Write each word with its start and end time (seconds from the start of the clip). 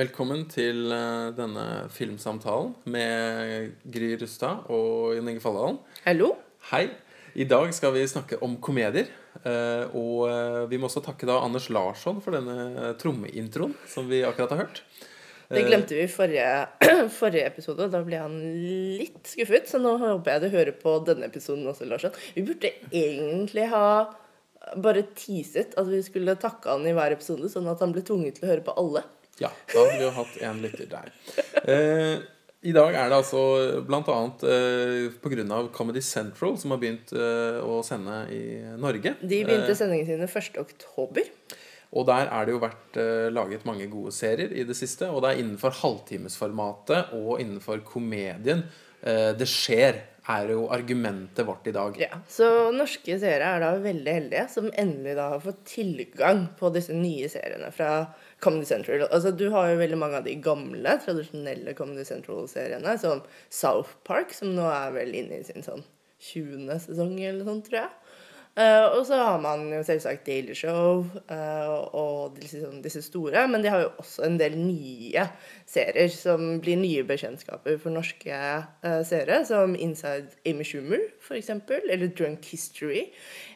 Velkommen 0.00 0.46
til 0.48 0.86
eh, 0.94 1.28
denne 1.36 1.64
filmsamtalen 1.92 2.70
med 2.88 3.72
Gry 3.92 4.14
Rustad 4.20 4.70
og 4.72 5.16
Jon 5.16 5.28
Inge 5.28 5.42
Falldalen. 5.44 5.76
Hallo. 6.06 6.30
Hei. 6.70 6.86
I 7.36 7.44
dag 7.46 7.68
skal 7.76 7.92
vi 7.94 8.06
snakke 8.08 8.38
om 8.42 8.54
komedier. 8.64 9.10
eh, 9.44 9.92
Og 9.92 10.24
eh, 10.30 10.62
vi 10.70 10.78
må 10.80 10.88
også 10.88 11.02
takke 11.04 11.28
da 11.28 11.36
Anders 11.44 11.68
Larsson 11.74 12.22
for 12.24 12.32
denne 12.38 12.94
trommeintroen 13.02 13.76
som 13.90 14.08
vi 14.08 14.22
akkurat 14.24 14.56
har 14.56 14.62
hørt. 14.64 14.82
Det 15.50 15.66
glemte 15.66 15.96
vi 15.98 16.06
i 16.06 16.10
forrige, 16.10 16.48
forrige 17.20 17.50
episode. 17.50 17.90
Da 17.92 18.00
ble 18.06 18.22
han 18.22 18.38
litt 19.00 19.26
skuffet. 19.34 19.68
Så 19.68 19.82
nå 19.82 19.96
håper 20.00 20.36
jeg 20.36 20.44
du 20.46 20.50
hører 20.56 20.76
på 20.80 20.96
denne 21.08 21.26
episoden 21.28 21.66
også, 21.68 21.88
Larsson. 21.90 22.14
Vi 22.38 22.46
burde 22.46 22.72
egentlig 22.88 23.66
ha 23.74 23.84
bare 24.80 25.02
teaset 25.18 25.74
at 25.80 25.88
vi 25.90 26.00
skulle 26.06 26.38
takke 26.40 26.70
han 26.70 26.86
i 26.86 26.94
hver 26.94 27.16
episode, 27.18 27.50
sånn 27.52 27.68
at 27.68 27.82
han 27.82 27.92
ble 27.92 28.06
tvunget 28.06 28.38
til 28.38 28.46
å 28.46 28.54
høre 28.54 28.64
på 28.70 28.78
alle. 28.80 29.02
Ja, 29.40 29.50
da 29.72 29.80
hadde 29.86 29.96
vi 29.96 30.04
jo 30.04 30.12
hatt 30.18 30.36
én 30.44 30.60
lytter 30.60 30.90
der. 30.90 31.10
Eh, 31.64 32.18
I 32.68 32.74
dag 32.76 32.92
er 32.92 33.08
det 33.08 33.16
altså 33.22 33.40
annet 33.88 34.42
eh, 34.44 35.06
pga. 35.22 35.60
Comedy 35.72 36.02
Central 36.04 36.58
som 36.60 36.74
har 36.74 36.80
begynt 36.82 37.14
eh, 37.16 37.56
å 37.64 37.80
sende 37.86 38.26
i 38.36 38.42
Norge. 38.76 39.14
De 39.22 39.40
begynte 39.46 39.72
Eh, 39.72 39.78
sendingene 39.78 40.28
sine 40.28 40.28
1. 40.28 40.60
oktober. 40.60 41.30
Og 41.90 42.04
der 42.06 42.28
er 42.30 42.44
det 42.46 42.52
jo 42.54 42.60
vært 42.62 43.00
eh, 43.00 43.30
laget 43.32 43.64
mange 43.66 43.88
gode 43.90 44.12
serier 44.14 44.52
i 44.52 44.66
det 44.68 44.76
siste. 44.78 45.08
Og 45.10 45.24
det 45.24 45.32
er 45.32 45.40
innenfor 45.42 45.74
halvtimesformatet 45.80 47.14
og 47.16 47.40
innenfor 47.40 47.80
komedien 47.86 48.66
eh, 49.02 49.32
det 49.34 49.48
skjer, 49.48 50.02
er 50.30 50.52
jo 50.54 50.64
argumentet 50.72 51.46
vårt 51.46 51.66
i 51.70 51.74
dag. 51.74 51.96
Ja, 52.00 52.20
Så 52.30 52.46
norske 52.74 53.18
seere 53.22 53.52
er 53.56 53.62
da 53.64 53.70
veldig 53.82 54.14
heldige 54.16 54.46
som 54.52 54.70
endelig 54.78 55.16
da 55.18 55.28
har 55.34 55.44
fått 55.44 55.62
tilgang 55.68 56.46
på 56.58 56.72
disse 56.74 56.96
nye 56.96 57.28
seriene 57.32 57.70
fra 57.74 57.92
Comedy 58.40 58.68
Central. 58.68 59.06
Altså 59.10 59.32
Du 59.36 59.48
har 59.54 59.70
jo 59.70 59.80
veldig 59.82 60.00
mange 60.00 60.20
av 60.20 60.26
de 60.28 60.36
gamle, 60.42 60.96
tradisjonelle 61.04 61.74
Comedy 61.78 62.04
Central-seriene, 62.08 62.96
som 63.00 63.24
South 63.48 63.96
Park, 64.04 64.34
som 64.36 64.54
nå 64.56 64.68
er 64.70 64.94
vel 64.96 65.16
inne 65.22 65.40
i 65.40 65.46
sin 65.46 65.66
sånn 65.66 65.84
20. 66.20 66.68
sesong 66.84 67.16
eller 67.18 67.46
sånn, 67.46 67.62
tror 67.64 67.82
jeg. 67.82 67.90
Eh, 68.58 68.86
og 68.96 69.04
så 69.06 69.14
har 69.14 69.38
man 69.38 69.62
jo 69.70 69.78
selvsagt 69.86 70.26
Daily 70.26 70.56
Show 70.58 71.04
uh, 71.30 71.74
og 71.96 72.40
sånn, 72.50 72.80
disse 72.82 73.02
store, 73.06 73.44
men 73.46 73.62
de 73.62 73.70
har 73.70 73.84
jo 73.84 73.92
også 74.02 74.24
en 74.26 74.40
del 74.40 74.56
nye 74.58 75.22
serier 75.70 76.10
som 76.10 76.58
blir 76.62 76.80
nye 76.80 77.04
bekjentskaper 77.06 77.78
for 77.78 77.94
norske 77.94 78.34
uh, 78.34 79.00
seere, 79.06 79.44
som 79.46 79.76
Inside 79.78 80.34
Amy 80.50 80.66
Schumer, 80.66 81.06
eksempel, 81.38 81.86
eller 81.86 82.10
Drunk 82.10 82.50
History, 82.50 83.06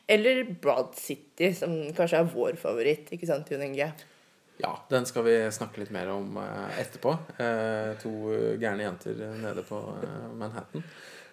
eller 0.07 0.45
Broad 0.63 0.95
City, 1.01 1.51
som 1.59 1.75
kanskje 1.97 2.23
er 2.23 2.31
vår 2.31 2.61
favoritt, 2.63 3.11
ikke 3.13 3.29
sant, 3.29 3.51
Jon 3.51 3.67
Inge? 3.67 3.91
Ja, 4.63 4.77
den 4.93 5.11
skal 5.11 5.27
vi 5.27 5.35
snakke 5.51 5.83
litt 5.83 5.91
mer 5.91 6.13
om 6.13 6.39
etterpå. 6.79 7.17
To 8.05 8.13
gærne 8.63 8.85
jenter 8.85 9.19
nede 9.43 9.65
på 9.67 9.81
Manhattan. 10.39 10.85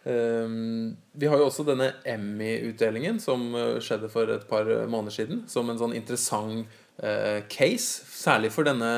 Um, 0.03 0.97
vi 1.13 1.27
har 1.29 1.37
jo 1.37 1.45
også 1.45 1.65
denne 1.67 1.91
Emmy-utdelingen 2.09 3.19
som 3.21 3.51
eh, 3.53 3.77
skjedde 3.83 4.09
for 4.09 4.29
et 4.33 4.47
par 4.49 4.69
måneder 4.89 5.13
siden. 5.13 5.43
Som 5.51 5.69
en 5.69 5.81
sånn 5.81 5.97
interessant 5.97 6.65
eh, 6.97 7.43
case. 7.51 8.05
Særlig 8.09 8.53
for 8.55 8.65
denne 8.65 8.91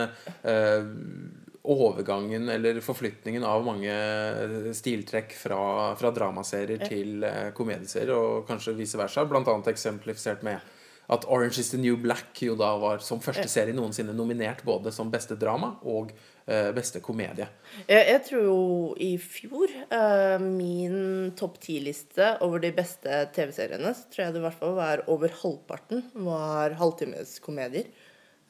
eh, 0.48 0.86
overgangen 1.64 2.50
eller 2.50 2.80
forflytningen 2.84 3.44
av 3.48 3.64
mange 3.66 3.94
stiltrekk 4.76 5.36
fra, 5.40 5.60
fra 6.00 6.12
dramaserier 6.16 6.84
til 6.90 7.24
eh, 7.24 7.52
komedieserier, 7.56 8.16
og 8.16 8.48
kanskje 8.50 8.76
vice 8.78 9.00
versa. 9.00 9.24
Blant 9.28 9.48
annet 9.52 9.72
eksemplifisert 9.72 10.44
med 10.44 10.60
at 11.12 11.26
Orange 11.28 11.60
is 11.60 11.72
the 11.72 11.80
New 11.80 11.98
Black 12.00 12.42
jo 12.44 12.56
da 12.60 12.74
var 12.80 13.04
som 13.04 13.22
første 13.24 13.48
serie 13.52 13.76
noensinne 13.76 14.16
nominert 14.16 14.64
både 14.68 14.92
som 14.96 15.12
beste 15.12 15.36
drama 15.40 15.74
og 15.84 16.12
eh, 16.12 16.30
beste 16.76 17.00
komedie. 17.04 17.46
Jeg, 17.88 18.02
jeg 18.10 18.22
tror 18.28 18.42
jo 18.44 18.58
i 19.00 19.12
fjor 19.22 19.72
uh, 19.94 20.36
min 20.44 21.32
topp 21.40 21.60
ti-liste 21.64 22.34
over 22.44 22.64
de 22.64 22.74
beste 22.76 23.22
TV-seriene, 23.36 23.94
så 23.96 24.10
tror 24.12 24.26
jeg 24.26 24.36
det 24.36 24.42
i 24.42 24.46
hvert 24.48 24.60
fall 24.60 24.76
var 24.76 25.06
over 25.14 25.38
halvparten 25.44 26.04
var 26.26 26.76
halvtimeskomedier. 26.82 27.88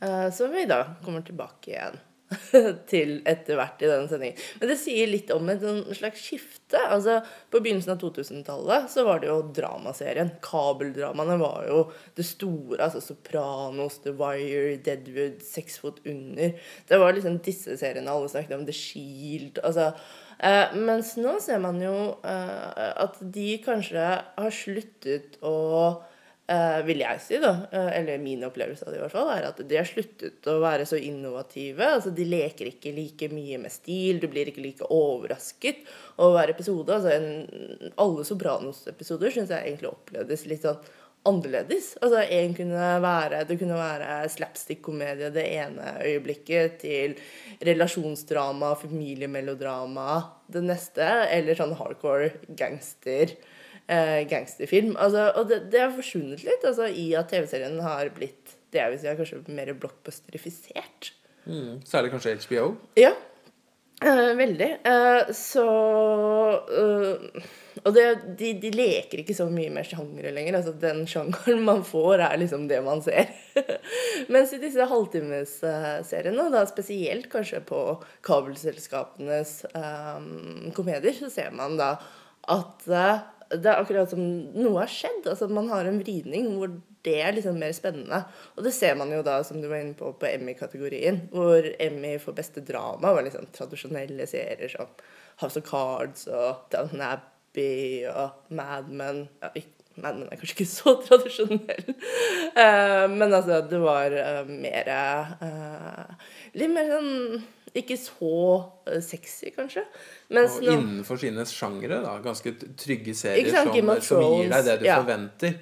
Uh, 0.02 0.32
som 0.34 0.50
vi 0.52 0.66
da 0.68 0.82
kommer 1.06 1.22
tilbake 1.28 1.76
igjen 1.76 2.02
til 2.92 3.18
etter 3.30 3.58
hvert 3.58 3.82
i 3.84 3.90
denne 3.90 4.10
sendingen. 4.10 4.40
Men 4.60 4.72
det 4.72 4.78
sier 4.82 5.10
litt 5.10 5.32
om 5.34 5.50
et 5.52 5.62
sånn 5.64 5.84
slags 5.96 6.24
skifte. 6.24 6.80
Altså, 6.82 7.20
På 7.54 7.62
begynnelsen 7.62 7.94
av 7.94 8.02
2000-tallet 8.02 8.90
så 8.94 9.06
var 9.08 9.22
det 9.22 9.30
jo 9.30 9.40
dramaserien. 9.56 10.34
Kabeldramaene 10.44 11.38
var 11.42 11.68
jo 11.70 11.84
det 12.18 12.26
store. 12.28 12.80
altså 12.86 13.04
Sopranos, 13.04 14.00
The 14.06 14.16
Wire, 14.18 14.78
Deadwood, 14.86 15.44
Seks 15.46 15.80
fot 15.84 16.02
under. 16.10 16.56
Det 16.90 17.02
var 17.02 17.16
liksom 17.16 17.40
disse 17.46 17.78
seriene 17.80 18.12
alle 18.14 18.32
snakket 18.32 18.58
om. 18.58 18.66
The 18.68 18.78
Shield. 18.78 19.62
altså 19.64 19.92
eh, 20.40 20.74
Mens 20.80 21.16
nå 21.20 21.38
ser 21.44 21.62
man 21.64 21.82
jo 21.84 21.96
eh, 22.24 22.90
at 23.04 23.20
de 23.22 23.58
kanskje 23.66 24.10
har 24.24 24.58
sluttet 24.64 25.38
å 25.46 25.54
vil 26.84 27.00
jeg 27.00 27.22
si, 27.24 27.38
da, 27.40 27.54
eh, 27.72 27.90
eller 28.00 28.18
min 28.20 28.44
opplevelse 28.44 28.84
av 28.84 28.92
det 28.92 28.98
i 29.00 29.04
hvert 29.06 29.14
fall, 29.14 29.30
er 29.32 29.46
at 29.48 29.62
de 29.64 29.78
har 29.80 29.88
sluttet 29.88 30.50
å 30.52 30.58
være 30.60 30.86
så 30.90 31.00
innovative. 31.00 31.86
altså 31.98 32.12
De 32.16 32.26
leker 32.28 32.68
ikke 32.68 32.92
like 32.96 33.30
mye 33.32 33.62
med 33.62 33.72
stil, 33.72 34.20
du 34.20 34.28
blir 34.28 34.52
ikke 34.52 34.64
like 34.66 34.90
overrasket 34.92 35.86
over 36.18 36.42
hver 36.42 36.52
episode. 36.52 36.90
altså 36.92 37.14
en, 37.16 37.94
Alle 37.98 38.28
Sopranos-episoder 38.28 39.32
syns 39.32 39.56
jeg 39.56 39.72
egentlig 39.72 39.94
opplevdes 39.94 40.46
litt 40.52 40.68
sånn 40.68 40.84
annerledes. 41.24 41.94
Altså 42.04 42.20
en 42.28 42.54
kunne 42.60 42.92
være, 43.02 43.46
Det 43.48 43.58
kunne 43.60 43.80
være 43.80 44.28
slapstick-komedie 44.28 45.32
det 45.32 45.48
ene 45.48 45.96
øyeblikket 46.04 46.80
til 46.84 47.16
relasjonsdrama, 47.64 48.76
familiemelodrama 48.76 50.24
det 50.52 50.64
neste, 50.68 51.08
eller 51.32 51.56
sånn 51.56 51.78
hardcore 51.80 52.34
gangster 52.50 53.32
eh, 53.88 54.22
gangsterfilm. 54.30 54.96
Altså, 54.96 55.30
og 55.40 55.50
det, 55.52 55.64
det 55.74 55.82
har 55.86 55.96
forsvunnet 55.96 56.46
litt 56.48 56.68
altså, 56.68 56.88
i 56.88 57.12
at 57.20 57.32
TV-serien 57.34 57.80
har 57.84 58.12
blitt 58.16 58.58
det 58.74 58.82
jeg 58.82 58.94
vil 58.94 59.02
si 59.02 59.10
er 59.12 59.20
kanskje 59.20 59.44
mer 59.54 59.76
blockbusterifisert. 59.78 61.12
Mm. 61.46 61.84
Særlig 61.86 62.14
kanskje 62.14 62.38
HBO. 62.46 62.72
Ja, 62.98 63.12
eh, 64.02 64.32
veldig. 64.40 64.70
Eh, 64.90 65.34
så 65.38 65.66
eh, 66.80 67.44
Og 67.84 67.92
det, 67.94 68.06
de, 68.40 68.54
de 68.62 68.72
leker 68.72 69.22
ikke 69.22 69.36
så 69.36 69.50
mye 69.52 69.72
med 69.74 69.86
sjangere 69.90 70.32
lenger. 70.34 70.58
Altså, 70.60 70.74
den 70.80 71.04
sjangeren 71.10 71.62
man 71.68 71.84
får, 71.86 72.24
er 72.30 72.40
liksom 72.42 72.66
det 72.72 72.80
man 72.86 73.04
ser. 73.06 73.30
Mens 74.34 74.56
i 74.56 74.62
disse 74.64 74.88
halvtimesseriene, 74.90 76.50
da 76.54 76.66
spesielt 76.70 77.30
kanskje 77.34 77.62
på 77.68 77.84
kabelselskapenes 78.26 79.58
eh, 79.74 80.20
komedier, 80.78 81.18
så 81.20 81.30
ser 81.34 81.54
man 81.54 81.78
da 81.82 81.98
at 82.52 82.88
eh, 82.92 83.20
det 83.62 83.70
er 83.70 83.80
akkurat 83.82 84.10
som 84.10 84.22
noe 84.56 84.80
har 84.80 84.92
skjedd. 84.92 85.28
altså 85.30 85.50
Man 85.52 85.68
har 85.72 85.86
en 85.90 86.00
vridning 86.02 86.54
hvor 86.58 86.72
det 87.04 87.18
er 87.22 87.36
liksom 87.36 87.58
mer 87.60 87.74
spennende. 87.76 88.22
Og 88.56 88.64
det 88.64 88.72
ser 88.76 88.96
man 88.96 89.12
jo 89.12 89.22
da, 89.26 89.42
som 89.44 89.60
du 89.62 89.68
var 89.68 89.82
inne 89.84 89.98
på, 90.00 90.14
på 90.20 90.30
Emmy-kategorien. 90.30 91.26
Hvor 91.34 91.68
Emmy 91.84 92.16
for 92.24 92.36
beste 92.38 92.64
drama 92.64 93.12
var 93.14 93.26
liksom 93.26 93.50
tradisjonelle 93.56 94.28
serier 94.30 94.72
som 94.72 94.88
House 95.42 95.60
of 95.60 95.68
Cards 95.68 96.28
og 96.32 96.68
Downton 96.72 97.02
Abbey 97.10 98.06
og 98.08 98.54
Mad 98.56 98.90
Men. 98.90 99.26
Ja, 99.42 99.50
ikke- 99.56 99.73
Mad 100.02 100.16
den 100.18 100.30
er 100.32 100.40
kanskje 100.42 100.56
ikke 100.58 100.70
så 100.70 100.96
tradisjonell. 101.08 101.90
Uh, 102.58 103.06
men 103.14 103.28
altså, 103.30 103.60
det 103.70 103.82
var 103.82 104.16
uh, 104.16 104.48
mer 104.50 104.90
uh, 104.90 106.32
Litt 106.58 106.74
mer 106.74 106.90
sånn 106.90 107.12
Ikke 107.78 107.98
så 107.98 108.32
sexy, 109.06 109.52
kanskje. 109.54 109.86
Mens 110.34 110.58
Og 110.58 110.66
nå 110.66 110.78
innenfor 110.80 111.22
sine 111.22 111.46
sjangere, 111.50 112.02
da. 112.06 112.16
Ganske 112.26 112.56
trygge 112.80 113.16
serier 113.18 113.54
sant, 113.54 113.74
som, 113.74 113.94
som 114.06 114.26
gir 114.40 114.52
deg 114.54 114.68
det 114.70 114.80
du 114.82 114.90
ja. 114.90 114.98
forventer. 115.02 115.56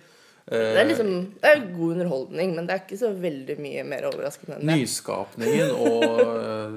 Det 0.51 0.81
er 0.81 0.87
liksom 0.89 1.11
Det 1.39 1.47
er 1.47 1.61
god 1.71 1.93
underholdning, 1.93 2.55
men 2.57 2.65
det 2.67 2.73
er 2.75 2.81
ikke 2.83 2.99
så 2.99 3.11
veldig 3.15 3.55
mye 3.61 3.85
mer 3.87 4.07
overraskende 4.09 4.57
enn 4.57 4.67
det. 4.67 4.79
Nyskapningen 4.81 5.71
og 5.77 6.73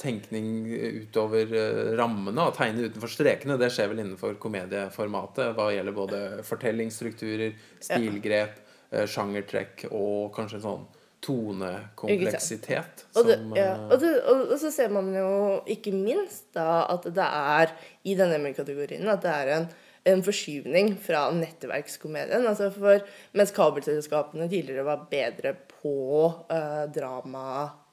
tenkning 0.00 0.66
utover 1.02 1.52
øh, 1.56 1.94
rammene, 1.98 2.42
og 2.44 2.56
tegne 2.56 2.90
utenfor 2.90 3.10
strekene, 3.12 3.56
det 3.60 3.70
skjer 3.72 3.90
vel 3.92 4.02
innenfor 4.04 4.36
komedieformatet 4.42 5.54
hva 5.56 5.70
gjelder 5.72 5.96
både 5.96 6.20
fortellingsstrukturer, 6.46 7.56
stilgrep, 7.80 8.60
øh, 8.92 9.06
sjangertrekk 9.08 9.88
og 9.90 10.30
kanskje 10.36 10.60
en 10.60 10.66
sånn 10.66 10.86
tonekompleksitet. 11.26 13.06
Og, 13.16 13.24
det, 13.26 13.38
som, 13.40 13.56
ja, 13.56 13.72
øh, 13.72 13.88
og, 13.88 13.96
det, 14.02 14.12
og, 14.30 14.54
så 14.60 14.70
ser 14.74 14.92
man 14.94 15.10
jo 15.14 15.30
ikke 15.72 15.94
minst 15.94 16.50
da 16.56 16.84
at 16.92 17.08
det 17.16 17.26
er 17.26 17.74
i 18.06 18.14
denne 18.18 18.38
Emmy-kategorien 18.38 19.08
at 19.10 19.24
det 19.24 19.32
er 19.32 19.52
en, 19.56 19.66
en 20.06 20.22
forskyvning 20.26 20.92
fra 21.02 21.26
nettverkskomedien. 21.34 22.46
Altså 22.46 22.70
for, 22.74 23.02
mens 23.36 23.54
kabelselskapene 23.56 24.48
tidligere 24.52 24.86
var 24.86 25.08
bedre 25.10 25.56
på 25.80 25.96
uh, 26.28 26.84
drama 26.94 27.48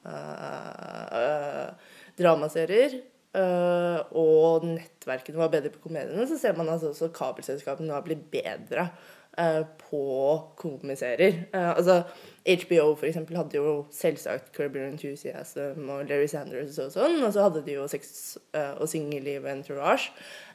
uh, 0.06 1.20
eh, 1.24 1.92
dramaserier, 2.20 3.02
Uh, 3.34 3.98
og 4.14 4.66
nettverkene 4.68 5.40
var 5.40 5.50
bedre 5.50 5.72
på 5.74 5.80
komediene, 5.88 6.28
så 6.30 6.36
ser 6.38 6.54
man 6.54 6.68
altså 6.70 6.92
også 6.92 7.08
kabelselskapene 7.18 7.96
har 7.96 8.04
blitt 8.06 8.28
bedre 8.30 8.84
uh, 9.40 9.64
på 9.90 10.04
komiserier. 10.62 11.40
Uh, 11.50 11.72
altså 11.72 12.04
HBO 12.46 12.92
for 12.94 13.10
eksempel 13.10 13.40
hadde 13.40 13.58
jo 13.58 13.88
selvsagt 13.90 14.52
Kirby 14.54 14.84
Enthusiasm 14.86 15.90
og 15.90 16.06
Larry 16.12 16.30
Sanders 16.30 16.78
og 16.78 16.94
sånn, 16.94 17.18
og 17.26 17.34
så 17.34 17.48
hadde 17.48 17.66
de 17.66 17.80
jo 17.80 17.88
Sex 17.90 18.38
og 18.54 18.86
singelliv 18.92 19.42
og 19.42 19.50
Entourage. 19.56 20.14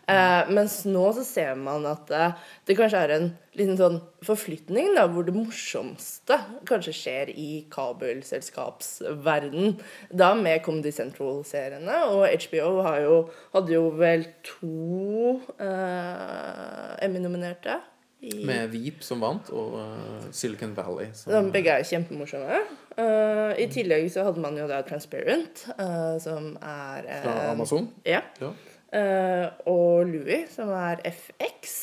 Eh, 0.09 0.49
mens 0.57 0.79
nå 0.89 1.03
så 1.13 1.21
ser 1.27 1.55
man 1.61 1.85
at 1.91 2.09
eh, 2.17 2.33
det 2.67 2.77
kanskje 2.79 3.01
er 3.05 3.11
en 3.19 3.27
liten 3.59 3.77
sånn 3.77 3.99
forflytning, 4.25 4.95
da, 4.97 5.05
hvor 5.13 5.27
det 5.27 5.35
morsomste 5.37 6.39
kanskje 6.69 6.95
skjer 6.97 7.33
i 7.37 7.49
kabelselskapsverden. 7.75 9.75
Da 10.13 10.31
med 10.39 10.63
Comedy 10.65 10.93
Central-seriene. 10.95 11.99
Og 12.15 12.25
HBO 12.49 12.71
har 12.87 12.99
jo, 13.05 13.17
hadde 13.55 13.73
jo 13.77 13.85
vel 13.99 14.25
to 14.47 15.41
eh, 15.61 17.05
Emmy-nominerte. 17.05 17.81
i- 18.21 18.43
Med 18.45 18.71
Veep 18.73 19.03
som 19.07 19.21
vant, 19.23 19.47
og 19.55 19.75
uh, 19.79 20.25
Silicon 20.35 20.73
Valley 20.75 21.07
som 21.15 21.53
begge 21.55 21.71
er 21.71 21.85
kjempemorsomme. 21.87 22.57
Uh, 22.99 23.53
I 23.55 23.69
tillegg 23.71 24.09
så 24.11 24.25
hadde 24.27 24.43
man 24.43 24.57
jo 24.59 24.65
da 24.67 24.81
Transparent, 24.83 25.61
uh, 25.79 26.19
som 26.19 26.57
er 26.59 27.07
fra 27.23 27.37
Amazon. 27.53 27.87
Ja. 28.05 28.25
Ja. 28.43 28.51
Eh, 28.93 29.47
og 29.69 30.09
Louis, 30.09 30.49
som 30.53 30.71
er 30.73 31.03
FX. 31.05 31.75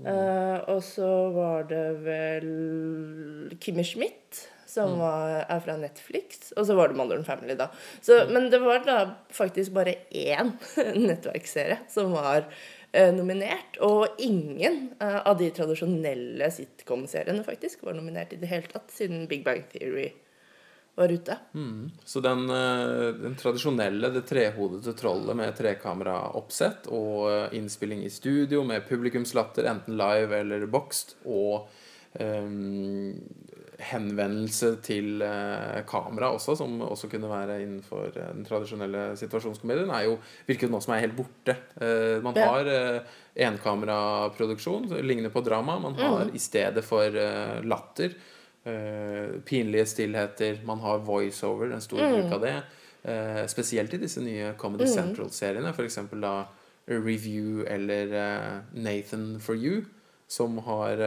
Eh, 0.00 0.58
og 0.72 0.80
så 0.84 1.10
var 1.34 1.66
det 1.68 1.84
vel 2.04 2.50
Kimmy 3.60 3.84
Schmidt, 3.84 4.44
som 4.70 4.98
var, 5.00 5.44
er 5.44 5.62
fra 5.64 5.76
Netflix. 5.80 6.52
Og 6.56 6.66
så 6.68 6.76
var 6.78 6.90
det 6.90 7.00
Modern 7.00 7.24
Family, 7.26 7.56
da. 7.58 7.70
Så, 8.00 8.24
Men 8.30 8.50
det 8.52 8.60
var 8.62 8.84
da 8.86 8.98
faktisk 9.28 9.74
bare 9.76 9.98
én 10.10 10.54
nettverksserie 11.08 11.80
som 11.90 12.14
var 12.16 12.46
eh, 12.92 13.12
nominert. 13.14 13.80
Og 13.84 14.20
ingen 14.22 14.90
eh, 15.00 15.20
av 15.24 15.38
de 15.40 15.50
tradisjonelle 15.56 16.50
sitcom-seriene 16.54 17.44
faktisk 17.44 17.84
var 17.84 17.98
nominert 17.98 18.32
i 18.36 18.40
det 18.40 18.50
hele 18.52 18.70
tatt, 18.70 18.92
siden 18.94 19.28
Big 19.28 19.44
Bang 19.44 19.66
Theory 19.72 20.12
var 21.00 21.12
ute. 21.12 21.36
Så 22.04 22.20
den, 22.24 22.46
eh, 22.50 23.10
den 23.24 23.36
tradisjonelle, 23.40 24.12
det 24.14 24.24
trehodete 24.28 24.94
trollet 24.98 25.36
med 25.38 25.56
trekameraoppsett 25.58 26.90
og 26.94 27.30
eh, 27.30 27.58
innspilling 27.58 28.04
i 28.06 28.12
studio 28.12 28.62
med 28.68 28.86
publikumslatter, 28.88 29.68
enten 29.70 29.96
live 30.00 30.42
eller 30.44 30.66
boxed, 30.70 31.16
og 31.26 31.68
um, 32.20 33.14
henvendelse 33.80 34.74
til 34.84 35.22
uh, 35.24 35.80
kamera 35.88 36.28
også, 36.36 36.56
som 36.58 36.74
også 36.84 37.08
kunne 37.08 37.30
være 37.30 37.60
innenfor 37.62 38.10
den 38.16 38.44
tradisjonelle 38.44 39.14
situasjonskomedien, 39.16 39.88
er 39.94 40.08
jo 40.10 40.18
virker 40.48 40.68
nå 40.68 40.82
som 40.84 40.94
er 40.96 41.06
helt 41.06 41.16
borte. 41.16 41.56
Uh, 41.80 42.18
man 42.24 42.36
Ja. 42.36 42.50
har 42.50 42.68
uh, 42.68 43.14
enkameraproduksjon, 43.40 44.90
lignende 45.00 45.32
på 45.32 45.40
drama. 45.46 45.78
Man 45.80 45.96
har 45.96 46.28
i 46.34 46.42
stedet 46.42 46.84
for 46.84 47.08
latter 47.64 48.18
eh, 48.64 49.40
pinlige 49.44 49.86
stillheter. 49.86 50.60
Man 50.64 50.80
har 50.80 50.98
voiceover, 50.98 51.70
en 51.70 51.80
stor 51.80 51.98
bruk 51.98 52.32
av 52.32 52.40
det. 52.40 52.56
Uh, 53.00 53.46
spesielt 53.48 53.94
i 53.96 53.98
disse 54.02 54.20
nye 54.20 54.52
Comedy 54.60 54.84
Central-seriene, 54.84 55.70
f.eks. 55.72 55.96
da 56.20 56.34
Review 56.90 57.62
eller 57.64 58.12
uh, 58.12 58.58
Nathan 58.76 59.38
for 59.40 59.56
you, 59.56 59.86
som 60.28 60.58
har 60.66 61.00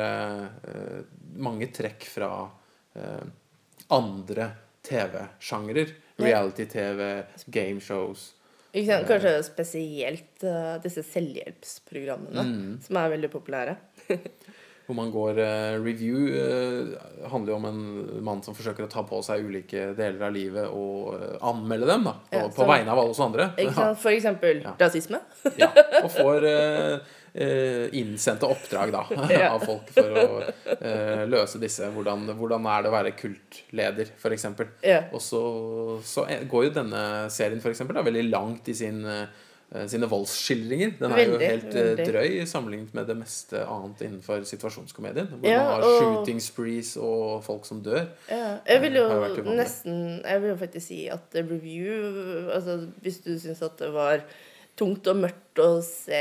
mange 1.40 1.70
trekk 1.72 2.04
fra 2.12 2.32
andre 3.88 4.48
TV-sjangrer. 4.84 5.94
Reality-TV, 6.20 7.24
gameshows. 7.46 8.26
Kanskje 8.74 9.32
spesielt 9.48 10.44
disse 10.84 11.06
selvhjelpsprogrammene, 11.08 12.44
som 12.84 13.00
er 13.00 13.16
veldig 13.16 13.32
populære. 13.32 13.78
Hvor 14.83 14.97
man 14.97 15.12
går 15.13 15.38
eh, 15.39 15.77
Review 15.80 16.25
eh, 16.35 17.27
handler 17.31 17.53
jo 17.53 17.57
om 17.62 17.65
en 17.69 17.81
mann 18.27 18.41
som 18.44 18.56
forsøker 18.57 18.83
å 18.83 18.91
ta 18.91 19.06
på 19.07 19.21
seg 19.24 19.45
ulike 19.47 19.94
deler 19.95 20.25
av 20.27 20.33
livet 20.35 20.68
og 20.75 21.13
eh, 21.15 21.38
anmelde 21.47 21.88
dem, 21.88 22.03
da. 22.09 22.18
Ja, 22.33 22.41
på, 22.50 22.57
på 22.62 22.68
vegne 22.68 22.91
av 22.91 23.00
alle 23.00 23.13
oss 23.15 23.21
andre. 23.24 23.50
Ikke 23.57 23.75
sant? 23.77 24.01
For 24.03 24.12
eksempel 24.12 24.63
Ja. 24.65 24.75
rasisme. 24.81 25.21
Ja, 25.63 25.69
og 26.03 26.09
får 26.12 26.47
eh, 26.50 27.88
innsendte 27.97 28.45
oppdrag 28.51 28.91
da 28.94 29.06
av 29.53 29.63
folk 29.63 29.88
for 29.95 30.19
å 30.19 30.25
eh, 30.75 31.24
løse 31.31 31.62
disse. 31.63 31.88
Hvordan, 31.95 32.27
hvordan 32.38 32.68
er 32.74 32.83
det 32.85 32.91
å 32.91 32.95
være 32.97 33.15
kultleder, 33.18 34.12
f.eks. 34.19 34.45
Ja. 34.83 35.00
Og 35.15 35.24
så, 35.24 35.41
så 36.06 36.27
går 36.51 36.68
jo 36.68 36.75
denne 36.81 37.06
serien 37.33 37.63
for 37.63 37.71
eksempel, 37.71 37.97
da, 37.97 38.06
veldig 38.06 38.27
langt 38.30 38.68
i 38.68 38.75
sin, 38.77 39.00
eh, 39.07 39.25
sine 39.90 40.06
voldsskildringer. 40.12 40.92
Den 41.00 41.12
er 41.16 41.24
jo 41.25 41.40
helt 41.42 41.66
eh, 41.74 41.88
veldig. 41.90 42.06
drøy 42.12 42.46
sammenlignet 42.50 42.94
med 42.94 43.08
det 43.10 43.16
meste 43.18 43.64
annet 43.66 44.04
innenfor 44.06 44.46
situasjonskomedien. 44.46 45.28
Hvor 45.34 45.50
Ja, 45.50 45.64
man 45.64 45.74
har 45.74 45.88
og- 45.88 46.00
shooting 46.02 46.40
sprees 46.44 46.94
og 46.98 47.44
folk 47.44 47.66
som 47.66 47.81
dør. 47.84 48.06
Ja, 48.30 48.58
jeg 48.70 48.81
vil 48.86 48.94
jo 49.02 49.08
Har 49.10 49.28
jo 49.38 49.44
nesten 49.58 50.22
Jeg 50.24 50.42
vil 50.42 50.50
jo 50.54 50.56
faktisk 50.62 50.88
si 50.88 51.08
at 51.08 51.36
review 51.36 52.50
Altså 52.54 52.80
hvis 53.02 53.20
du 53.25 53.34
syns 53.40 53.62
at 53.66 53.78
det 53.80 53.92
var 53.94 54.22
tungt 54.75 55.06
og 55.06 55.20
mørkt 55.22 55.60
å 55.62 55.84
se 55.86 56.18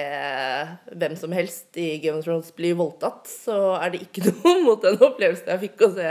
hvem 0.92 1.14
som 1.16 1.32
helst 1.32 1.72
i 1.80 1.98
Game 2.02 2.18
of 2.18 2.24
Thrones 2.26 2.50
bli 2.52 2.74
voldtatt, 2.76 3.24
så 3.24 3.54
er 3.80 3.94
det 3.94 4.02
ikke 4.04 4.26
noe 4.28 4.58
mot 4.66 4.82
den 4.84 4.98
opplevelsen 5.00 5.48
jeg 5.54 5.62
fikk 5.62 5.84
å 5.86 5.88
se 5.94 6.10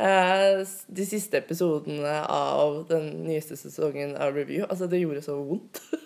eh, 0.00 0.62
de 0.88 1.04
siste 1.04 1.36
episodene 1.42 2.14
av 2.24 2.86
den 2.88 3.10
nyeste 3.26 3.58
sesongen 3.60 4.16
av 4.16 4.32
Review. 4.32 4.64
Altså, 4.64 4.88
det 4.88 5.02
gjorde 5.02 5.20
så 5.26 5.36
vondt. 5.36 5.82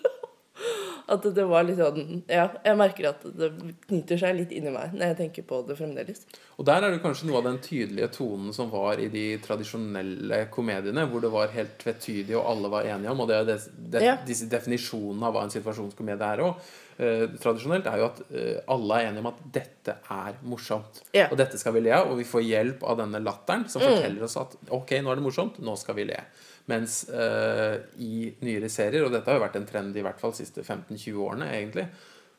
At 1.09 1.23
det 1.35 1.45
var 1.49 1.63
litt 1.65 1.79
sånn 1.79 2.21
Ja, 2.29 2.47
jeg 2.65 2.77
merker 2.79 3.09
at 3.11 3.23
det 3.39 3.49
knyter 3.87 4.19
seg 4.21 4.35
litt 4.37 4.51
inni 4.55 4.71
meg 4.73 4.93
når 4.93 5.11
jeg 5.11 5.17
tenker 5.23 5.47
på 5.49 5.61
det 5.67 5.77
fremdeles. 5.79 6.21
Og 6.59 6.67
der 6.67 6.83
er 6.85 6.93
det 6.93 7.01
kanskje 7.01 7.29
noe 7.29 7.39
av 7.41 7.47
den 7.47 7.57
tydelige 7.63 8.11
tonen 8.19 8.53
som 8.53 8.69
var 8.73 8.99
i 9.01 9.07
de 9.11 9.23
tradisjonelle 9.41 10.43
komediene, 10.53 11.05
hvor 11.09 11.23
det 11.23 11.31
var 11.33 11.53
helt 11.55 11.77
tvetydig 11.81 12.35
og 12.37 12.45
alle 12.51 12.71
var 12.73 12.89
enige 12.89 13.13
om, 13.13 13.23
og 13.23 13.31
det 13.31 13.39
er 13.39 13.47
det, 13.49 13.57
det, 13.95 14.03
Ja. 14.03 14.17
disse 14.27 14.49
definisjonene 14.51 15.25
av 15.25 15.33
hva 15.35 15.45
en 15.47 15.53
situasjonskomedie 15.53 16.29
er 16.35 16.43
òg. 16.45 16.69
Eh, 16.99 17.25
tradisjonelt 17.39 17.85
er 17.87 18.01
jo 18.01 18.07
at 18.09 18.17
eh, 18.35 18.57
alle 18.67 18.97
er 18.99 19.07
enige 19.07 19.23
om 19.23 19.29
at 19.31 19.39
dette 19.55 19.93
er 20.11 20.35
morsomt. 20.43 20.99
Mm. 21.13 21.29
Og 21.31 21.37
dette 21.39 21.57
skal 21.61 21.73
vi 21.77 21.85
le 21.85 21.93
av, 21.95 22.11
og 22.11 22.19
vi 22.19 22.27
får 22.27 22.43
hjelp 22.43 22.83
av 22.83 22.99
denne 22.99 23.21
latteren 23.23 23.63
som 23.71 23.81
forteller 23.81 24.27
oss 24.27 24.35
at 24.41 24.57
ok, 24.67 24.97
nå 24.99 25.13
er 25.13 25.21
det 25.21 25.23
morsomt, 25.23 25.61
nå 25.63 25.77
skal 25.79 25.95
vi 25.95 26.09
le. 26.11 26.19
Mens 26.69 26.99
eh, 27.09 27.77
i 28.05 28.29
nyere 28.45 28.69
serier, 28.69 29.01
og 29.07 29.11
dette 29.15 29.31
har 29.31 29.39
jo 29.39 29.45
vært 29.47 29.55
en 29.57 29.65
trend 29.69 29.95
i 29.97 30.03
hvert 30.05 30.19
fall 30.21 30.35
de 30.35 30.43
siste 30.43 30.61
15-20 30.61 31.15
årene, 31.25 31.47
egentlig, 31.57 31.87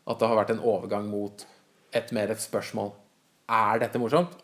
at 0.06 0.20
det 0.20 0.28
har 0.30 0.38
vært 0.38 0.52
en 0.54 0.62
overgang 0.70 1.08
mot 1.10 1.42
et 1.98 2.12
mer 2.14 2.30
et 2.30 2.40
spørsmål. 2.42 2.92
Er 3.50 3.80
dette 3.82 3.98
morsomt? 3.98 4.36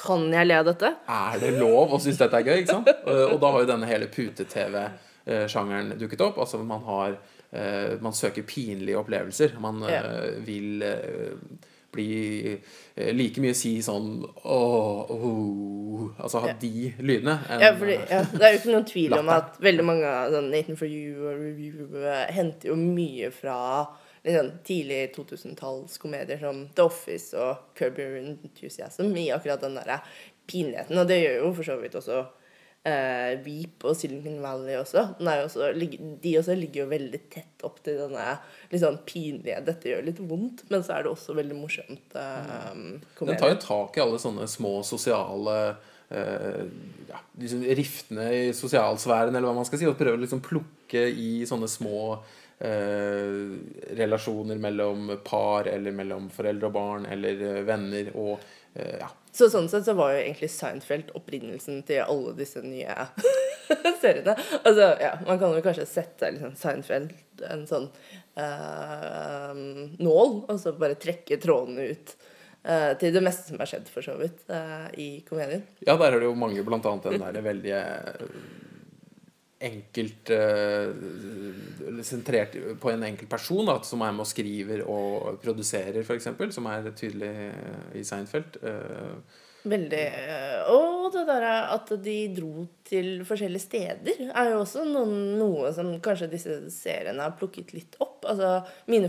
Kan 0.00 0.24
jeg 0.32 0.48
le 0.48 0.56
av 0.62 0.64
dette? 0.70 0.88
Er 1.12 1.36
det 1.42 1.52
lov 1.60 1.92
å 1.94 2.00
synes 2.02 2.16
dette 2.22 2.40
er 2.40 2.46
gøy? 2.48 2.62
ikke 2.62 2.72
sant? 2.72 2.88
Og 3.04 3.20
og 3.34 3.38
da 3.44 3.50
har 3.54 3.62
jo 3.66 3.68
denne 3.68 3.86
hele 3.90 4.08
pute-TV-sjangeren 4.10 5.94
dukket 6.00 6.24
opp. 6.24 6.40
Altså 6.42 6.58
man 6.64 6.82
har 6.88 7.14
eh, 7.52 7.94
Man 8.02 8.16
søker 8.16 8.42
pinlige 8.48 8.98
opplevelser. 8.98 9.54
Man 9.62 9.82
Ja. 9.86 10.00
eh, 10.02 10.40
vil 10.46 10.82
eh, 10.82 11.36
bli 11.94 12.08
eh, 12.54 13.10
like 13.16 13.42
mye 13.42 13.54
si 13.56 13.76
sånn 13.84 14.20
åh, 14.24 15.12
oh, 15.14 16.04
Altså 16.18 16.42
ha 16.44 16.52
de 16.60 16.92
lydene. 17.00 17.36
Ja, 17.48 17.72
fordi, 17.78 17.96
ja, 18.10 18.20
det 18.28 18.42
er 18.42 18.54
jo 18.54 18.60
ikke 18.60 18.74
noen 18.74 18.88
tvil 18.88 19.16
om 19.16 19.30
at 19.32 19.56
veldig 19.62 19.86
mange 19.86 20.10
av 20.10 20.34
sånn 20.34 20.50
Nathan 20.52 20.78
for 20.78 20.90
you 20.90 21.24
og 21.24 21.40
Review 21.40 22.04
eh, 22.04 22.26
henter 22.34 22.70
jo 22.70 22.78
mye 22.78 23.30
fra 23.34 23.58
liksom, 24.24 24.52
tidlig 24.66 25.00
2000-tallskomedier 25.16 26.40
som 26.42 26.64
The 26.76 26.86
Office 26.86 27.34
og 27.38 27.74
Curb 27.78 28.00
Your 28.02 28.16
Enthusiasm 28.20 29.14
i 29.20 29.30
akkurat 29.34 29.64
den 29.64 29.78
derre 29.78 30.00
pinligheten. 30.50 30.98
Og 31.00 31.08
det 31.08 31.22
gjør 31.22 31.38
jo 31.40 31.52
for 31.58 31.70
så 31.70 31.78
vidt 31.80 31.98
også 31.98 32.24
eh, 32.84 33.32
Veep 33.44 33.86
og 33.88 33.96
Silicon 33.96 34.42
Valley 34.44 34.76
også. 34.78 35.06
Den 35.18 35.30
også. 35.46 35.70
De 36.22 36.34
også 36.40 36.56
ligger 36.58 36.84
jo 36.84 36.90
veldig 36.92 37.22
tett 37.32 37.64
opp 37.66 37.80
til 37.84 37.98
denne 38.02 38.36
litt 38.70 38.82
sånn 38.82 39.00
pinlige 39.08 39.62
Dette 39.64 39.90
gjør 39.90 40.06
litt 40.08 40.20
vondt, 40.20 40.66
men 40.70 40.84
så 40.84 40.98
er 40.98 41.06
det 41.06 41.14
også 41.14 41.36
veldig 41.38 41.58
morsomt. 41.58 42.16
Eh, 42.20 42.70
Den 43.24 43.40
tar 43.40 43.54
jo 43.54 43.60
tak 43.64 43.98
i 43.98 44.04
alle 44.04 44.20
sånne 44.22 44.48
små 44.50 44.76
sosiale 44.86 45.58
eh, 46.10 46.62
ja, 47.08 47.20
liksom 47.40 47.64
riftene 47.80 48.30
i 48.36 48.46
sosialsfæren, 48.56 49.34
eller 49.34 49.48
hva 49.48 49.58
man 49.60 49.68
skal 49.68 49.80
si, 49.80 49.88
og 49.88 49.98
prøver 49.98 50.18
å 50.20 50.24
liksom 50.24 50.44
plukke 50.44 51.06
i 51.08 51.44
sånne 51.48 51.70
små 51.70 52.18
eh, 52.60 53.40
relasjoner 53.96 54.60
mellom 54.60 55.14
par, 55.24 55.68
eller 55.70 55.96
mellom 55.96 56.28
foreldre 56.34 56.70
og 56.70 56.76
barn, 56.76 57.08
eller 57.10 57.44
eh, 57.48 57.60
venner, 57.66 58.12
og 58.14 58.36
eh, 58.74 58.98
ja. 59.00 59.10
Så 59.34 59.48
sånn 59.50 59.66
sett 59.70 59.86
så 59.86 59.96
var 59.98 60.12
jo 60.14 60.20
egentlig 60.22 60.50
Seinfeld 60.54 61.08
opprinnelsen 61.18 61.80
til 61.88 62.04
alle 62.04 62.36
disse 62.38 62.62
nye 62.62 62.94
seriene. 64.02 64.36
Altså, 64.60 64.92
ja, 65.02 65.16
man 65.26 65.40
kan 65.40 65.56
jo 65.56 65.64
kanskje 65.64 65.88
sette 65.90 66.30
liksom 66.36 66.54
Seinfeld 66.58 67.42
en 67.50 67.64
sånn 67.66 67.88
uh, 68.38 69.50
nål, 69.98 70.36
og 70.46 70.54
så 70.62 70.76
bare 70.78 71.00
trekke 71.00 71.40
trådene 71.42 71.90
ut 71.94 72.16
Uh, 72.64 72.94
til 72.96 73.10
det 73.12 73.20
meste 73.20 73.50
som 73.50 73.58
har 73.60 73.68
skjedd, 73.68 73.90
for 73.92 74.00
så 74.00 74.14
vidt, 74.16 74.38
uh, 74.48 74.86
i 74.96 75.18
komedien. 75.28 75.66
Ja, 75.84 75.98
der 76.00 76.14
er 76.14 76.22
det 76.22 76.30
jo 76.30 76.36
mange, 76.40 76.62
blant 76.64 76.86
annet 76.88 77.10
den 77.10 77.20
der 77.20 77.44
veldige 77.44 77.80
enkelt 79.64 80.30
uh, 80.34 80.90
Sentrert 82.04 82.56
på 82.80 82.90
en 82.90 83.06
enkelt 83.06 83.30
person 83.30 83.64
da, 83.68 83.78
som 83.86 84.02
er 84.04 84.12
med 84.12 84.26
og 84.26 84.28
skriver 84.28 84.84
og 84.84 85.40
produserer, 85.44 86.02
f.eks., 86.02 86.28
som 86.56 86.68
er 86.72 86.90
tydelig 86.96 87.32
i 87.96 88.04
Seinfeld. 88.06 88.60
Uh, 88.64 89.42
Veldig. 89.64 90.04
Og 90.68 91.06
det 91.14 91.22
der 91.24 91.46
at 91.72 91.88
de 92.04 92.16
dro 92.36 92.66
til 92.84 93.22
forskjellige 93.24 93.64
steder, 93.64 94.26
er 94.28 94.50
jo 94.52 94.60
også 94.60 94.84
noen, 94.84 95.14
noe 95.40 95.70
som 95.72 95.88
kanskje 96.04 96.28
disse 96.34 96.58
seriene 96.74 97.24
har 97.24 97.36
plukket 97.38 97.72
litt 97.72 97.96
opp. 98.04 98.26
Altså, 98.28 98.58
mine 98.92 99.08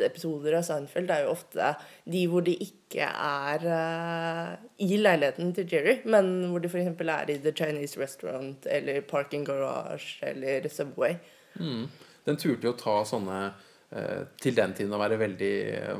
favorittepisoder 0.00 0.56
av 0.58 0.64
Seinfeld 0.64 1.10
er 1.10 1.24
jo 1.24 1.32
ofte 1.34 1.74
de 2.10 2.26
hvor 2.30 2.44
de 2.44 2.54
ikke 2.64 3.06
er 3.06 3.64
uh, 3.66 4.54
i 4.78 4.96
leiligheten 4.98 5.52
til 5.54 5.68
Jerry, 5.70 6.00
men 6.04 6.50
hvor 6.50 6.60
de 6.60 6.68
f.eks. 6.68 7.00
er 7.00 7.30
i 7.30 7.38
The 7.38 7.52
Chinese 7.52 8.00
Restaurant 8.00 8.66
eller 8.66 9.00
Parking 9.02 9.44
Garage 9.44 10.18
eller 10.22 10.68
Subway. 10.68 11.18
Mm. 11.58 11.88
Den 12.24 12.36
turte 12.36 12.66
jo 12.66 12.74
å 12.74 12.78
ta 12.78 13.02
sånne 13.04 13.40
uh, 13.50 14.24
til 14.40 14.56
den 14.56 14.74
tiden 14.74 14.94
å 14.94 15.00
være 15.00 15.20
veldig 15.20 15.54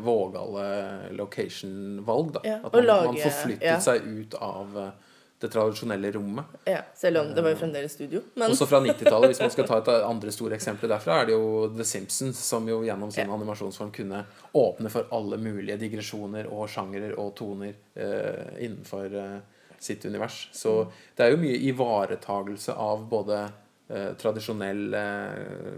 vågale 0.04 1.12
location-valg. 1.16 2.42
Ja, 2.44 2.60
At 2.64 2.72
man, 2.72 2.86
lage, 2.86 3.12
man 3.12 3.22
forflyttet 3.22 3.68
ja. 3.68 3.78
seg 3.80 4.06
ut 4.06 4.36
av 4.40 4.76
eh, 4.78 5.08
det 5.40 5.48
tradisjonelle 5.48 6.12
rommet. 6.12 6.44
Ja, 6.64 6.78
Selv 6.94 7.20
om 7.20 7.34
det 7.34 7.42
var 7.42 7.50
jo 7.50 7.56
fremdeles 7.56 7.92
studio. 7.92 8.20
Men... 8.34 8.50
Også 8.50 8.66
fra 8.66 8.80
90-tallet. 8.80 9.28
Hvis 9.32 9.40
man 9.40 9.50
skal 9.50 9.68
ta 9.68 9.78
et 9.80 9.88
andre 10.04 10.32
store 10.34 10.54
eksempler 10.58 10.88
derfra, 10.92 11.20
er 11.22 11.26
det 11.30 11.32
jo 11.32 11.68
The 11.72 11.84
Simpsons, 11.88 12.38
som 12.44 12.68
jo 12.68 12.84
gjennom 12.84 13.10
sin 13.14 13.24
ja. 13.24 13.34
animasjonsform 13.34 13.90
kunne 13.96 14.24
åpne 14.52 14.88
for 14.92 15.02
alle 15.16 15.36
mulige 15.40 15.76
digresjoner 15.80 16.44
og 16.52 16.68
sjangere 16.68 17.16
og 17.16 17.32
toner 17.38 17.72
eh, 17.94 18.64
innenfor 18.66 19.06
eh, 19.16 19.40
sitt 19.80 20.04
univers. 20.04 20.48
Så 20.52 20.92
det 21.16 21.24
er 21.24 21.30
jo 21.32 21.40
mye 21.40 21.56
ivaretagelse 21.70 22.72
av 22.76 23.08
både 23.08 23.48
eh, 23.88 24.12
tradisjonell 24.20 24.92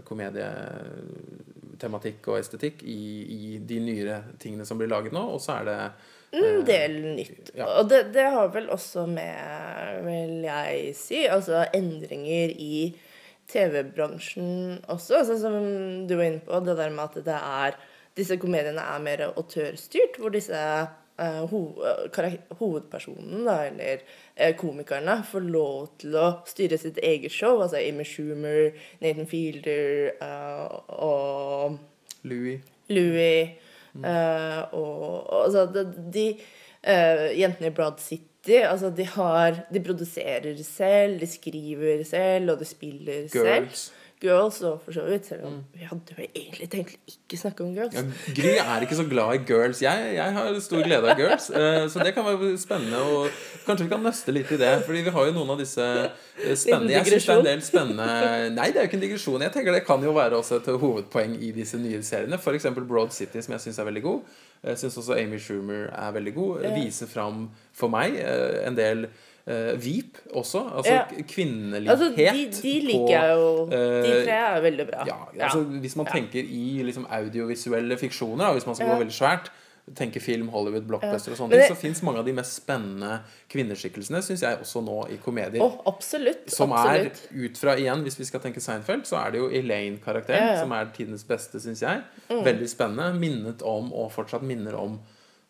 komedietematikk 0.09 2.27
og 2.33 2.39
estetikk 2.41 2.83
i, 2.83 3.23
i, 3.23 3.59
de 3.63 3.79
nyere 3.79 4.23
tingene 4.43 4.67
som 4.67 4.75
blir 4.81 4.91
laget 4.91 5.15
nå, 5.15 5.23
og 5.23 5.39
så 5.39 5.55
er 5.61 5.65
det 5.71 5.79
en 6.33 6.49
eh, 6.49 6.65
del 6.65 6.99
nytt. 7.19 7.53
Ja. 7.57 7.69
Og 7.79 7.89
det, 7.91 8.07
det 8.15 8.25
har 8.33 8.51
vel 8.53 8.69
også 8.73 9.05
med, 9.09 10.03
vil 10.07 10.43
jeg 10.47 10.93
si, 10.97 11.23
altså 11.29 11.65
endringer 11.75 12.53
i 12.57 12.93
TV-bransjen 13.51 14.81
også. 14.87 15.21
Altså, 15.21 15.39
som 15.41 15.57
du 16.07 16.15
var 16.17 16.29
inne 16.29 16.43
på, 16.45 16.59
det 16.65 16.77
der 16.79 16.93
med 16.93 17.03
at 17.03 17.25
det 17.25 17.39
er 17.39 17.79
disse 18.17 18.37
komediene 18.37 18.81
er 18.81 18.99
mer 19.01 19.25
autørstyrt, 19.31 20.19
hvor 20.21 20.33
disse 20.33 20.57
eh, 20.57 21.41
ho 21.49 21.61
hovedpersonen, 22.59 23.45
da, 23.47 23.57
eller 23.69 24.03
eh, 24.35 24.53
komikerne, 24.57 25.19
får 25.29 25.47
lov 25.49 25.87
til 26.01 26.17
å 26.17 26.27
styre 26.49 26.77
sitt 26.81 27.01
eget 27.01 27.33
show. 27.33 27.61
Altså 27.61 27.81
Amy 27.81 28.05
Schumer, 28.07 28.73
Nathan 29.01 29.29
Fielder 29.29 30.13
eh, 30.13 30.79
og 30.97 31.79
Louis. 32.29 32.61
Louis 32.93 33.62
mm. 33.93 34.03
og, 34.71 35.29
og 35.29 35.43
altså, 35.45 35.65
de, 35.65 35.83
de 36.13 36.27
jentene 37.39 37.69
i 37.69 37.75
Broad 37.75 37.99
City 38.03 38.59
altså, 38.63 38.89
de, 38.89 39.05
har, 39.05 39.59
de 39.73 39.79
produserer 39.83 40.63
selv, 40.63 41.19
de 41.19 41.27
skriver 41.27 42.03
selv, 42.03 42.51
og 42.51 42.59
de 42.59 42.65
spiller 42.65 43.27
Girls. 43.31 43.79
selv. 43.79 43.99
Girls 44.21 44.61
og 44.63 44.81
for 44.85 44.95
så 44.95 45.03
vidt. 45.07 45.25
Selv 45.27 45.45
om 45.47 45.55
vi 45.73 45.87
hadde 45.87 46.15
jo 46.15 46.25
egentlig 46.25 46.67
tenkt 46.71 46.93
ikke 47.09 47.39
snakke 47.39 47.63
om 47.65 47.73
girls. 47.75 47.95
Ja, 47.95 48.03
Gry 48.37 48.53
er 48.61 48.85
ikke 48.85 48.97
så 48.99 49.05
glad 49.09 49.33
i 49.35 49.41
girls. 49.47 49.81
Jeg, 49.83 50.13
jeg 50.15 50.35
har 50.37 50.59
stor 50.63 50.83
glede 50.85 51.09
av 51.11 51.19
girls. 51.19 51.49
Uh, 51.49 51.89
så 51.91 52.03
det 52.05 52.13
kan 52.15 52.25
være 52.27 52.53
spennende. 52.61 53.01
Og 53.01 53.65
kanskje 53.65 53.87
vi 53.87 53.91
kan 53.95 54.05
nøste 54.05 54.35
litt 54.35 54.53
i 54.53 54.59
det. 54.61 54.71
Fordi 54.85 55.03
vi 55.07 55.15
har 55.15 55.27
jo 55.29 55.35
noen 55.35 55.55
av 55.55 55.59
disse 55.63 55.89
spennende 56.59 56.95
Jeg 56.95 57.09
syns 57.09 57.27
det 57.27 57.33
er 57.33 57.41
en 57.41 57.49
del 57.49 57.65
spennende 57.65 58.07
Nei, 58.55 58.69
det 58.71 58.79
er 58.79 58.87
jo 58.87 58.91
ikke 58.91 58.99
en 58.99 59.05
digresjon. 59.07 59.43
Jeg 59.47 59.55
tenker 59.57 59.75
Det 59.75 59.83
kan 59.87 60.03
jo 60.03 60.15
være 60.15 60.39
også 60.39 60.61
et 60.61 60.71
hovedpoeng 60.85 61.35
i 61.41 61.51
disse 61.55 61.81
nye 61.81 61.99
seriene. 62.05 62.39
F.eks. 62.39 62.71
Broad 62.79 63.13
City, 63.15 63.43
som 63.43 63.57
jeg 63.57 63.67
syns 63.67 63.81
er 63.81 63.89
veldig 63.91 64.05
god. 64.07 64.39
Jeg 64.63 64.79
syns 64.79 64.97
også 65.01 65.19
Amy 65.19 65.41
Schumer 65.43 65.89
er 65.91 66.15
veldig 66.15 66.33
god. 66.37 66.65
Viser 66.77 67.11
fram 67.11 67.47
for 67.75 67.91
meg 67.91 68.15
uh, 68.21 68.63
en 68.67 68.79
del 68.79 69.07
Uh, 69.43 69.73
Vip 69.75 70.17
også. 70.31 70.61
Altså 70.77 70.93
Ja. 70.93 71.01
kvinnelighet 71.27 71.91
Altså, 71.91 72.13
de, 72.15 72.61
de 72.61 72.73
liker 72.79 73.09
jeg 73.11 73.33
jo. 73.35 73.65
De 73.67 73.75
eh, 73.75 74.23
tre 74.23 74.37
er 74.39 74.61
veldig 74.61 74.85
bra. 74.87 75.03
ja, 75.05 75.17
altså 75.49 75.63
Hvis 75.83 75.95
man 75.99 76.05
tenker 76.05 76.39
i 76.39 76.79
liksom 76.83 77.05
audiovisuelle 77.09 77.97
fiksjoner, 77.97 78.45
da, 78.45 78.53
hvis 78.53 78.65
man 78.65 78.75
skal 78.75 78.93
gå 78.93 79.01
veldig 79.03 79.17
svært 79.17 79.51
Tenke 79.91 80.21
film, 80.23 80.47
Hollywood, 80.47 80.85
blockbuster 80.87 81.33
og 81.33 81.37
sånne 81.37 81.57
ting, 81.57 81.67
så 81.67 81.75
fins 81.75 81.99
mange 82.07 82.21
av 82.21 82.23
de 82.25 82.31
mest 82.31 82.55
spennende 82.55 83.17
kvinneskikkelsene, 83.51 84.21
syns 84.23 84.39
jeg, 84.45 84.59
også 84.63 84.79
nå 84.79 84.95
i 85.11 85.17
komedier. 85.19 85.59
Oh, 85.59 85.81
absolutt. 85.91 86.45
som 86.47 86.71
absolutt. 86.71 87.19
er 87.27 87.41
ut 87.43 87.59
fra, 87.59 87.73
igjen, 87.75 88.05
hvis 88.05 88.15
vi 88.15 88.27
skal 88.29 88.39
tenke 88.45 88.63
Seinfeld, 88.63 89.03
så 89.09 89.19
er 89.19 89.33
det 89.35 89.41
jo 89.41 89.49
Elaine-karakteren 89.51 90.55
som 90.61 90.71
er 90.71 90.87
tidens 90.95 91.27
beste, 91.27 91.59
syns 91.59 91.83
jeg. 91.83 91.99
Mm. 92.29 92.45
Veldig 92.47 92.69
spennende. 92.71 93.09
Minnet 93.19 93.65
om, 93.67 93.91
og 93.91 94.07
fortsatt 94.15 94.47
minner 94.47 94.79
om, 94.79 95.01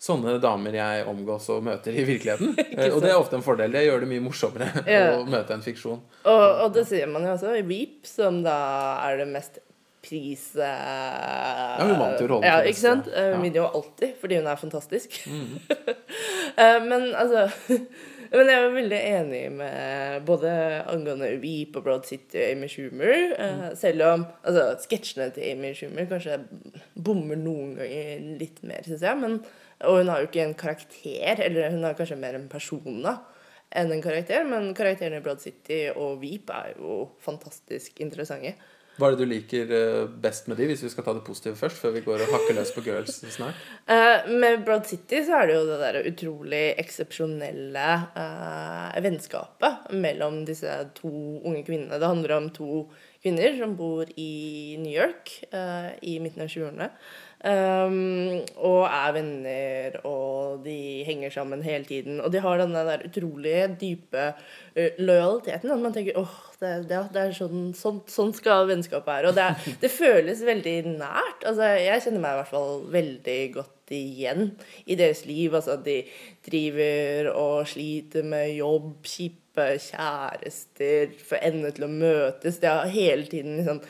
sånne 0.03 0.36
damer 0.43 0.75
jeg 0.75 1.05
omgås 1.07 1.45
og 1.53 1.62
møter 1.63 1.95
i 1.95 2.03
virkeligheten. 2.07 2.55
Eh, 2.77 2.89
og 2.91 3.01
det 3.03 3.12
er 3.13 3.19
ofte 3.19 3.38
en 3.39 3.45
fordel. 3.45 3.72
Det 3.72 3.86
gjør 3.86 4.01
det 4.03 4.10
mye 4.12 4.24
morsommere 4.25 4.72
Ja. 4.95 5.03
å 5.19 5.25
møte 5.29 5.53
en 5.55 5.63
fiksjon. 5.63 6.01
Og, 6.25 6.48
og 6.65 6.74
det 6.75 6.83
sier 6.89 7.07
man 7.07 7.24
jo 7.27 7.36
også 7.38 7.53
i 7.55 7.63
Reap, 7.63 8.01
som 8.10 8.41
da 8.43 8.57
er 9.07 9.22
det 9.24 9.29
mest 9.31 9.62
pris... 10.03 10.50
Ja, 10.60 11.77
hun 11.88 11.93
vant 12.00 12.19
jo 12.19 12.27
rollen 12.27 12.43
Ja, 12.50 12.57
ikke 12.67 12.81
sant? 12.81 13.07
Hun 13.07 13.29
Ja. 13.31 13.38
vinner 13.39 13.62
jo 13.62 13.67
alltid, 13.79 14.17
fordi 14.19 14.41
hun 14.41 14.50
er 14.51 14.60
fantastisk. 14.60 15.19
Mm. 15.31 15.53
Eh, 16.53 16.83
men 16.86 17.07
altså 17.17 17.48
Men 18.33 18.50
jeg 18.51 18.57
er 18.60 18.74
veldig 18.75 18.98
enig 19.07 19.39
med 19.55 20.25
både 20.27 20.51
angående 20.91 21.31
Weep 21.41 21.79
og 21.79 21.86
Broad 21.88 22.05
City 22.05 22.38
og 22.43 22.51
Amy 22.51 22.67
Schumer. 22.69 23.13
eh, 23.38 23.55
Mm. 23.63 23.75
Selv 23.79 24.03
om 24.12 24.25
altså, 24.43 24.65
sketsjene 24.83 25.31
til 25.33 25.48
Amy 25.51 25.72
Schumer 25.77 26.05
kanskje 26.12 26.38
bommer 26.93 27.39
noen 27.41 27.74
ganger 27.79 28.24
litt 28.41 28.62
mer, 28.65 28.86
syns 28.86 29.01
jeg. 29.07 29.17
Men, 29.24 29.39
og 29.83 30.01
hun 30.01 30.11
har 30.11 30.21
jo 30.21 30.29
ikke 30.29 30.43
en 30.47 30.57
karakter, 30.57 31.43
eller 31.45 31.71
hun 31.75 31.85
har 31.87 31.97
kanskje 31.97 32.19
mer 32.19 32.39
en 32.39 32.49
person 32.51 33.03
da 33.03 33.17
enn 33.73 33.89
en 33.89 34.03
karakter, 34.03 34.45
men 34.45 34.71
karakterene 34.77 35.17
i 35.17 35.25
Broad 35.25 35.41
City 35.41 35.87
og 35.95 36.21
Veep 36.21 36.51
er 36.53 36.75
jo 36.77 37.07
fantastisk 37.23 37.99
interessante. 38.05 38.53
Hva 38.93 39.07
er 39.09 39.15
det 39.15 39.25
du 39.25 39.29
liker 39.31 39.71
eh, 39.73 40.01
best 40.21 40.45
med 40.49 40.59
de, 40.61 40.67
hvis 40.69 40.83
vi 40.85 40.91
skal 40.93 41.05
ta 41.07 41.15
det 41.17 41.23
positive 41.25 41.57
først, 41.57 41.79
før 41.81 41.95
vi 41.95 42.03
går 42.05 42.21
og 42.21 42.33
hakker 42.35 42.57
løs 42.59 42.73
på 42.75 42.83
girls 42.85 43.15
snart? 43.33 43.57
Uh, 43.89 44.29
med 44.29 44.61
Broad 44.67 44.85
City 44.89 45.23
så 45.25 45.39
er 45.39 45.49
det 45.49 45.55
jo 45.55 45.63
det 45.71 45.79
der 45.81 45.97
utrolig 46.11 46.61
eksepsjonelle 46.83 47.87
uh, 48.13 48.99
vennskapet 49.01 49.89
mellom 49.97 50.43
disse 50.45 50.75
to 50.99 51.09
unge 51.41 51.63
kvinnene. 51.65 51.97
Det 51.97 52.11
handler 52.11 52.37
om 52.37 52.51
to 52.53 52.83
kvinner 53.24 53.56
som 53.58 53.75
bor 53.80 54.10
i 54.20 54.75
New 54.82 54.92
York 54.92 55.32
uh, 55.53 55.94
i 56.03 56.18
midten 56.20 56.44
av 56.44 56.51
20-årene. 56.51 56.89
Um, 57.44 58.39
og 58.63 58.86
er 58.88 59.13
venner, 59.18 59.96
og 60.08 60.62
de 60.63 61.03
henger 61.03 61.34
sammen 61.34 61.63
hele 61.65 61.84
tiden. 61.88 62.22
Og 62.24 62.32
de 62.32 62.39
har 62.44 62.62
denne 62.62 62.84
der 62.88 63.03
utrolig 63.08 63.58
dype 63.82 64.30
uh, 64.32 65.00
lojaliteten. 65.00 65.72
At 65.72 65.84
man 65.84 65.96
tenker 65.96 66.20
åh, 66.20 66.38
det, 66.62 66.74
det, 66.92 67.01
det 67.15 67.22
er 67.25 67.36
sånn, 67.36 67.72
sånn, 67.75 68.01
sånn 68.12 68.34
skal 68.36 68.68
vennskapet 68.72 69.12
være. 69.12 69.32
Og 69.32 69.39
det, 69.39 69.75
det 69.84 69.92
føles 69.92 70.44
veldig 70.48 70.77
nært. 70.94 71.44
Altså, 71.44 71.74
jeg 71.80 72.03
kjenner 72.08 72.24
meg 72.24 72.36
i 72.36 72.42
hvert 72.42 72.53
fall 72.53 72.84
veldig 72.96 73.39
godt 73.60 73.96
igjen 74.00 74.51
i 74.88 75.00
deres 75.00 75.24
liv. 75.27 75.56
Altså, 75.56 75.80
de 75.84 76.01
driver 76.48 77.32
og 77.36 77.72
sliter 77.72 78.27
med 78.27 78.53
jobb, 78.56 78.94
kjipe 79.03 79.42
kjærester, 79.55 81.13
få 81.27 81.38
endene 81.41 81.72
til 81.75 81.86
å 81.86 81.91
møtes. 81.91 82.60
Det 82.62 82.69
er 82.69 82.91
hele 82.93 83.29
tiden 83.29 83.62
sånn, 83.67 83.81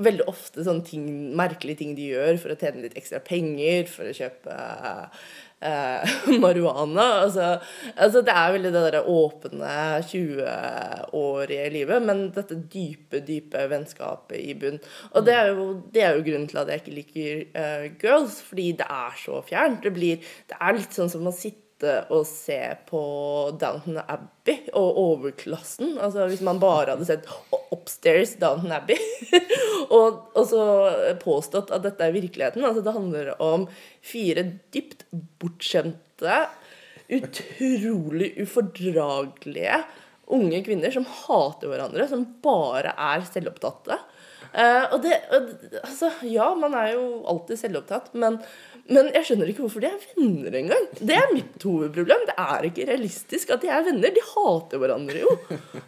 veldig 0.00 0.26
ofte 0.30 0.64
sånne 0.64 0.86
ting, 0.86 1.06
merkelige 1.36 1.82
ting 1.82 1.94
de 1.98 2.10
gjør 2.14 2.40
for 2.40 2.54
å 2.54 2.58
tjene 2.58 2.84
litt 2.84 2.98
ekstra 2.98 3.20
penger, 3.24 3.86
for 3.90 4.08
å 4.08 4.16
kjøpe 4.16 4.56
eh, 5.66 6.14
marihuana. 6.42 7.06
Altså, 7.24 7.48
altså 7.94 8.22
det 8.26 8.34
er 8.34 8.54
veldig 8.56 8.72
det 8.74 8.84
derre 8.86 9.02
åpne 9.12 9.74
20-årige 10.10 11.70
livet, 11.76 12.06
men 12.06 12.26
dette 12.36 12.58
dype, 12.72 13.22
dype 13.26 13.66
vennskapet 13.72 14.38
i 14.40 14.54
bunn. 14.58 14.80
Og 15.14 15.26
det 15.26 15.36
er 15.36 15.52
jo, 15.52 15.70
det 15.92 16.06
er 16.06 16.16
jo 16.16 16.26
grunnen 16.28 16.48
til 16.50 16.62
at 16.62 16.72
jeg 16.72 16.84
ikke 16.84 16.98
liker 17.00 17.42
uh, 17.56 17.88
girls, 18.00 18.40
fordi 18.46 18.70
det 18.80 18.88
er 18.88 19.18
så 19.20 19.42
fjernt. 19.46 19.82
Det, 19.84 19.92
blir, 19.96 20.30
det 20.50 20.60
er 20.60 20.78
litt 20.78 20.96
sånn 20.96 21.12
som 21.12 21.28
å 21.28 21.34
sitte 21.34 21.69
og 22.12 22.26
se 22.28 22.58
på 22.88 23.02
Downton 23.60 24.00
Abbey 24.02 24.68
og 24.76 24.98
overklassen. 25.00 25.96
Altså 26.02 26.26
Hvis 26.30 26.42
man 26.44 26.60
bare 26.62 26.94
hadde 26.94 27.08
sett 27.08 27.28
Upstairs 27.70 28.36
Downton 28.40 28.74
Abbey 28.76 28.98
og, 29.96 30.26
og 30.34 30.44
så 30.50 30.64
påstått 31.22 31.72
at 31.74 31.86
dette 31.86 32.06
er 32.06 32.16
virkeligheten. 32.16 32.66
Altså 32.66 32.84
Det 32.84 32.96
handler 32.96 33.32
om 33.42 33.68
fire 34.04 34.44
dypt 34.74 35.06
bortskjemte, 35.40 36.44
utrolig 37.10 38.34
ufordragelige 38.38 39.82
unge 40.30 40.62
kvinner 40.66 40.92
som 40.94 41.06
hater 41.08 41.70
hverandre, 41.70 42.06
som 42.10 42.26
bare 42.44 42.94
er 42.94 43.24
selvopptatte. 43.26 43.98
Uh, 44.50 44.84
og 44.94 45.02
det, 45.04 45.14
og, 45.30 45.50
altså, 45.84 46.10
ja, 46.26 46.48
man 46.58 46.74
er 46.74 46.94
jo 46.96 47.04
alltid 47.30 47.60
selvopptatt, 47.60 48.10
men, 48.18 48.40
Men 48.90 49.10
jeg 49.14 49.26
skjønner 49.28 49.50
ikke 49.50 49.64
hvorfor 49.64 49.84
de 49.84 49.90
er 49.90 50.06
venner 50.16 50.56
engang. 50.60 50.86
Det 50.98 51.14
er 51.14 51.34
mitt 51.34 51.62
hovedproblem. 51.62 52.24
Det 52.26 52.36
er 52.42 52.66
ikke 52.66 52.86
realistisk 52.88 53.52
at 53.54 53.62
de 53.62 53.70
er 53.70 53.84
venner. 53.86 54.14
De 54.14 54.24
hater 54.32 54.82
hverandre 54.82 55.22
jo. 55.22 55.34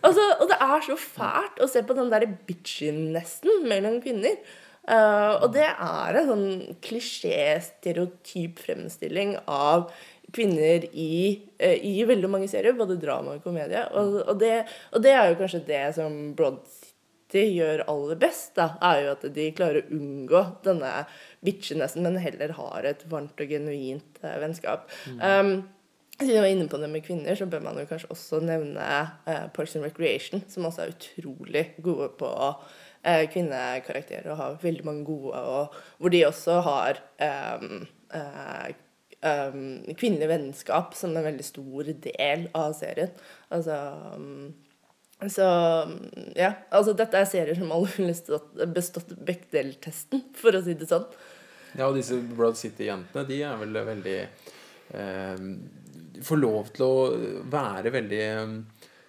Altså, 0.02 0.26
og 0.38 0.50
det 0.50 0.58
er 0.62 0.84
så 0.86 0.98
fælt 0.98 1.62
å 1.62 1.70
se 1.70 1.82
på 1.86 1.96
den 1.98 2.12
der 2.12 2.28
bitchinessen 2.46 3.66
mellom 3.70 3.98
kvinner. 4.04 4.38
Uh, 4.82 5.38
og 5.44 5.52
det 5.54 5.66
er 5.70 6.16
en 6.18 6.26
sånn 6.26 6.46
klisjé, 6.82 7.54
stereotyp 7.62 8.58
fremstilling 8.64 9.36
av 9.46 9.92
kvinner 10.34 10.88
i, 10.90 11.38
uh, 11.62 11.76
i 11.78 12.02
veldig 12.08 12.30
mange 12.30 12.48
serier, 12.50 12.74
både 12.74 12.98
drama 13.02 13.36
og 13.36 13.44
komedie. 13.46 13.84
Og, 13.94 14.16
og, 14.24 14.32
det, 14.42 14.56
og, 14.90 15.04
det, 15.04 15.12
er 15.14 15.30
jo 15.30 15.38
kanskje 15.38 15.62
det 15.68 15.84
som 15.98 16.16
Broad 16.38 16.58
City 16.66 17.44
gjør 17.60 17.84
aller 17.94 18.18
best, 18.24 18.56
da, 18.58 18.72
er 18.90 19.04
jo 19.04 19.14
at 19.14 19.28
de 19.38 19.46
klarer 19.54 19.84
å 19.84 19.94
unngå 20.00 20.42
denne 20.66 20.90
bitchenessen, 21.44 22.04
men 22.06 22.20
heller 22.22 22.54
har 22.58 22.88
et 22.88 23.06
varmt 23.10 23.40
og 23.40 23.54
genuint 23.54 24.20
uh, 24.24 24.36
vennskap. 24.42 24.90
Mm. 25.10 25.22
Um, 25.22 25.54
siden 26.18 26.36
jeg 26.36 26.44
var 26.44 26.52
inne 26.54 26.68
på 26.70 26.78
det 26.78 26.90
med 26.92 27.04
kvinner, 27.06 27.34
så 27.34 27.48
bør 27.50 27.64
man 27.64 27.78
jo 27.80 27.88
kanskje 27.88 28.10
også 28.12 28.38
nevne 28.44 28.84
Parks 29.56 29.74
and 29.76 29.84
Recreation, 29.86 30.42
som 30.48 30.68
også 30.68 30.84
er 30.84 30.92
utrolig 30.92 31.64
gode 31.82 32.12
på 32.20 32.30
eh, 33.02 33.24
kvinnekarakterer 33.32 34.30
og 34.30 34.38
har 34.38 34.60
veldig 34.62 34.86
mange 34.86 35.04
gode, 35.08 35.40
og 35.40 35.74
hvor 35.98 36.12
de 36.12 36.24
også 36.26 36.60
har 36.68 37.00
um, 37.58 37.86
uh, 38.14 38.68
um, 39.22 39.94
kvinnelig 39.98 40.28
vennskap 40.30 40.94
som 40.98 41.16
en 41.16 41.26
veldig 41.26 41.46
stor 41.46 41.90
del 42.06 42.48
av 42.54 42.76
serien. 42.78 43.10
Altså 43.50 43.78
um, 44.14 44.52
så 45.30 45.46
ja, 46.34 46.52
altså 46.74 46.94
dette 46.98 47.20
er 47.20 47.28
serier 47.28 47.58
som 47.58 47.70
alle 47.74 47.90
ville 47.94 48.66
bestått 48.74 49.12
Bechdel-testen, 49.22 50.24
for 50.38 50.58
å 50.58 50.62
si 50.64 50.74
det 50.78 50.88
sånn. 50.90 51.06
Ja, 51.76 51.86
og 51.88 51.96
disse 51.96 52.18
Broad 52.34 52.58
City-jentene, 52.60 53.24
de 53.28 53.38
er 53.46 53.60
vel 53.62 53.78
veldig 53.86 54.18
eh, 54.20 55.46
Får 56.22 56.38
lov 56.38 56.68
til 56.76 56.84
å 56.84 56.96
være 57.50 57.90
veldig 57.94 58.26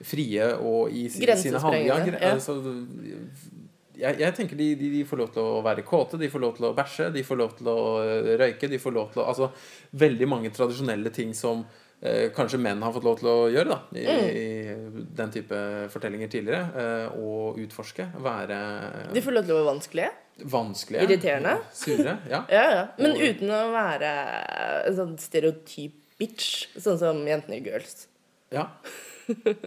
frie 0.03 0.47
og 0.55 0.93
i 0.95 1.03
sine 1.11 1.59
handlinger. 1.61 2.15
Ja. 2.15 2.31
Altså, 2.33 2.55
jeg, 3.93 4.17
jeg, 4.19 4.33
tenker 4.35 4.57
de, 4.57 4.69
de, 4.79 4.89
de, 4.95 5.03
får 5.05 5.19
lov 5.21 5.31
til 5.35 5.45
å 5.45 5.61
være 5.65 5.85
kåte, 5.85 6.17
de 6.17 6.29
får 6.31 6.41
lov 6.41 6.55
til 6.57 6.67
å 6.69 6.73
bæsje, 6.77 7.09
de 7.13 7.23
får 7.27 7.39
lov 7.39 7.55
til 7.59 7.69
å 7.69 7.79
eh, 8.01 8.31
røyke. 8.41 8.69
de 8.71 8.79
får 8.81 8.95
lov 8.95 9.11
til 9.13 9.21
å, 9.21 9.27
Altså 9.29 9.51
veldig 10.01 10.29
mange 10.29 10.53
tradisjonelle 10.55 11.13
ting 11.13 11.35
som 11.37 11.61
eh, 11.61 11.82
kanskje 12.35 12.59
menn 12.59 12.81
har 12.83 12.91
fått 12.91 13.05
lov 13.07 13.19
til 13.21 13.29
å 13.31 13.37
gjøre 13.53 13.69
da, 13.69 13.77
i, 13.95 14.03
mm. 14.03 14.25
i 14.35 15.05
den 15.15 15.31
type 15.31 15.59
fortellinger 15.93 16.31
tidligere. 16.33 16.65
Eh, 16.75 17.21
og 17.21 17.61
utforske. 17.63 18.09
Være 18.23 18.59
De 19.15 19.23
får 19.23 19.37
lov 19.37 19.47
til 19.47 19.55
å 19.55 19.61
være 19.61 19.69
vanskelige? 19.69 20.09
Vanskelige. 20.51 21.05
Irriterende? 21.07 21.55
Sure. 21.77 22.17
Ja. 22.27 22.43
ja, 22.57 22.65
ja. 22.73 22.83
Men 22.99 23.15
og, 23.15 23.23
uten 23.23 23.53
å 23.55 23.63
være 23.71 24.11
en 24.89 24.97
sånn 24.99 25.15
stereotyp 25.21 25.95
bitch, 26.19 26.67
sånn 26.75 26.99
som 26.99 27.23
jentene 27.27 27.61
i 27.61 27.65
Girls. 27.65 28.07
Ja. 28.53 28.67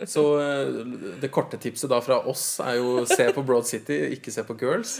Så 0.05 0.23
eh, 0.43 0.83
det 1.23 1.31
korte 1.33 1.57
tipset 1.57 1.89
da 1.89 2.03
fra 2.05 2.19
oss 2.29 2.59
er 2.61 2.77
jo 2.77 3.07
se 3.09 3.31
på 3.33 3.47
Broad 3.49 3.65
City, 3.65 3.97
ikke 4.13 4.35
se 4.35 4.45
på 4.45 4.59
Girls. 4.61 4.99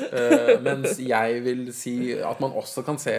Mens 0.65 0.97
jeg 1.05 1.43
vil 1.45 1.67
si 1.77 2.15
at 2.17 2.41
man 2.41 2.57
også 2.57 2.81
kan 2.87 2.97
se, 3.03 3.13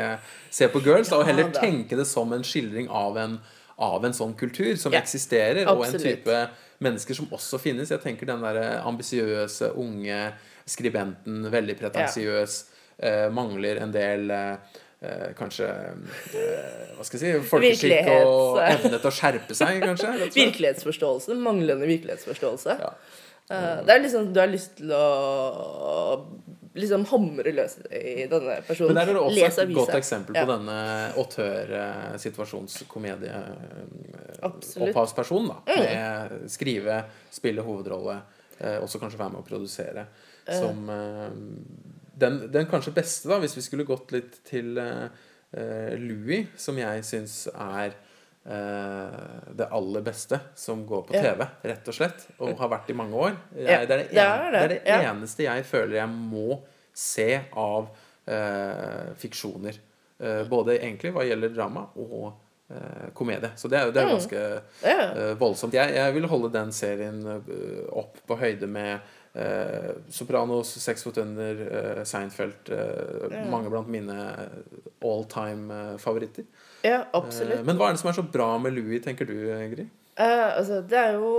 se 0.50 0.72
på 0.74 0.82
Girls, 0.82 1.14
og 1.14 1.28
heller 1.30 1.54
tenke 1.54 2.00
det 2.00 2.08
som 2.10 2.34
en 2.34 2.46
skildring 2.48 2.90
av 2.90 3.22
en, 3.22 3.38
av 3.78 4.06
en 4.08 4.16
sånn 4.16 4.34
kultur 4.38 4.74
som 4.80 4.96
ja, 4.96 5.04
eksisterer, 5.04 5.68
absolutt. 5.68 5.78
og 5.78 6.00
en 6.00 6.06
type 6.06 6.40
mennesker 6.86 7.18
som 7.18 7.30
også 7.34 7.60
finnes. 7.62 7.92
Jeg 7.94 8.02
tenker 8.04 8.30
den 8.30 8.42
derre 8.46 8.82
ambisiøse, 8.88 9.74
unge 9.78 10.18
skribenten, 10.68 11.46
veldig 11.54 11.78
pretensiøs, 11.80 12.58
uh, 13.04 13.28
mangler 13.34 13.82
en 13.86 13.94
del 13.94 14.34
uh, 14.34 14.78
Eh, 14.98 15.28
kanskje 15.38 15.66
eh, 15.70 16.94
Hva 16.98 17.04
skal 17.06 17.22
jeg 17.22 17.36
si 17.38 17.50
Folkeskikk 17.52 18.08
og 18.16 18.56
evne 18.64 18.98
til 18.98 19.06
å 19.06 19.12
skjerpe 19.14 19.54
seg, 19.58 19.78
kanskje? 19.84 20.14
Virkelighetsforståelse. 20.34 21.36
Manglende 21.38 21.86
virkelighetsforståelse. 21.86 22.78
Ja. 22.82 22.90
Eh, 23.50 23.86
det 23.86 23.94
er 23.94 24.00
liksom 24.04 24.34
Du 24.34 24.40
har 24.42 24.50
lyst 24.52 24.76
til 24.80 24.92
å 24.92 26.26
liksom 26.78 27.06
hamre 27.10 27.52
løs 27.56 27.78
i 27.90 28.28
denne 28.30 28.62
personen. 28.68 28.92
Men 28.92 28.98
der 29.00 29.08
er 29.10 29.14
det 29.18 29.22
også 29.50 29.62
et 29.64 29.72
godt 29.74 29.96
eksempel 29.98 30.34
på 30.36 30.44
ja. 30.44 30.50
denne 30.52 30.78
autør-situasjonskomedie 31.24 33.38
opphavspersonen, 34.46 35.48
da. 35.50 35.58
Mm. 35.66 36.46
Skrive, 36.54 36.96
spille 37.34 37.66
hovedrolle, 37.66 38.16
også 38.84 39.02
kanskje 39.02 39.22
være 39.24 39.34
med 39.34 39.42
å 39.42 39.48
produsere. 39.48 40.04
Som 40.46 40.86
den, 40.86 42.46
den, 42.54 42.70
kanskje 42.70 42.94
beste, 42.94 43.26
da, 43.32 43.42
hvis 43.42 43.58
vi 43.58 43.66
skulle 43.66 43.90
gått 43.90 44.14
litt 44.14 44.38
til 44.46 44.78
Louis, 44.78 46.46
som 46.62 46.78
jeg 46.78 47.02
syns 47.10 47.50
er 47.56 47.98
det 48.48 49.66
aller 49.76 50.04
beste 50.06 50.38
som 50.56 50.86
går 50.88 51.02
på 51.10 51.16
TV, 51.18 51.42
rett 51.68 51.90
og 51.92 51.96
slett, 51.98 52.22
og 52.38 52.54
har 52.62 52.70
vært 52.72 52.94
i 52.94 52.96
mange 52.96 53.18
år. 53.20 53.34
Jeg, 53.58 53.66
det, 53.66 53.74
er 53.74 53.88
det, 53.90 54.06
en, 54.08 54.46
det, 54.54 54.62
er 54.62 54.72
det, 54.72 54.78
eneste 55.10 55.44
jeg 55.44 55.66
føler 55.68 55.98
jeg 55.98 56.14
må 56.14 56.62
se 56.96 57.28
av 57.60 57.90
eh, 58.24 59.12
fiksjoner. 59.20 59.82
både 60.48 60.78
egentlig 60.78 61.12
hva 61.14 61.28
gjelder 61.28 61.52
drama 61.54 61.90
og 62.00 62.32
komedie. 63.16 63.52
Så 63.60 63.68
det 63.72 63.82
er, 63.82 63.92
det 63.92 64.02
er 64.02 64.08
mm. 64.08 64.16
ganske 64.16 65.36
voldsomt. 65.44 65.76
Jeg, 65.76 65.94
jeg 66.00 66.16
vil 66.16 66.32
holde 66.32 66.50
den 66.56 66.72
serien 66.76 67.20
opp 67.92 68.24
på 68.28 68.40
høyde 68.40 68.72
med 68.72 69.04
Eh, 69.38 69.92
Sopranos, 70.10 70.70
Sex 70.82 71.04
Foot 71.04 71.18
Under, 71.18 71.98
eh, 71.98 72.04
Seinfeld 72.04 72.70
eh, 72.70 72.78
ja. 73.32 73.46
Mange 73.52 73.70
blant 73.70 73.88
mine 73.88 74.16
all 75.06 75.26
time-favoritter. 75.30 76.48
Ja, 76.88 77.04
absolutt. 77.18 77.64
men 77.68 77.80
hva 77.80 77.90
er 77.90 77.98
det 77.98 78.02
som 78.02 78.12
er 78.12 78.18
så 78.18 78.26
bra 78.34 78.50
med 78.64 78.76
Louis, 78.78 79.02
tenker 79.04 79.28
du, 79.30 79.36
Ingrid? 79.58 79.90
altså, 80.18 80.82
det 80.90 80.98
er 80.98 81.12
jo 81.20 81.32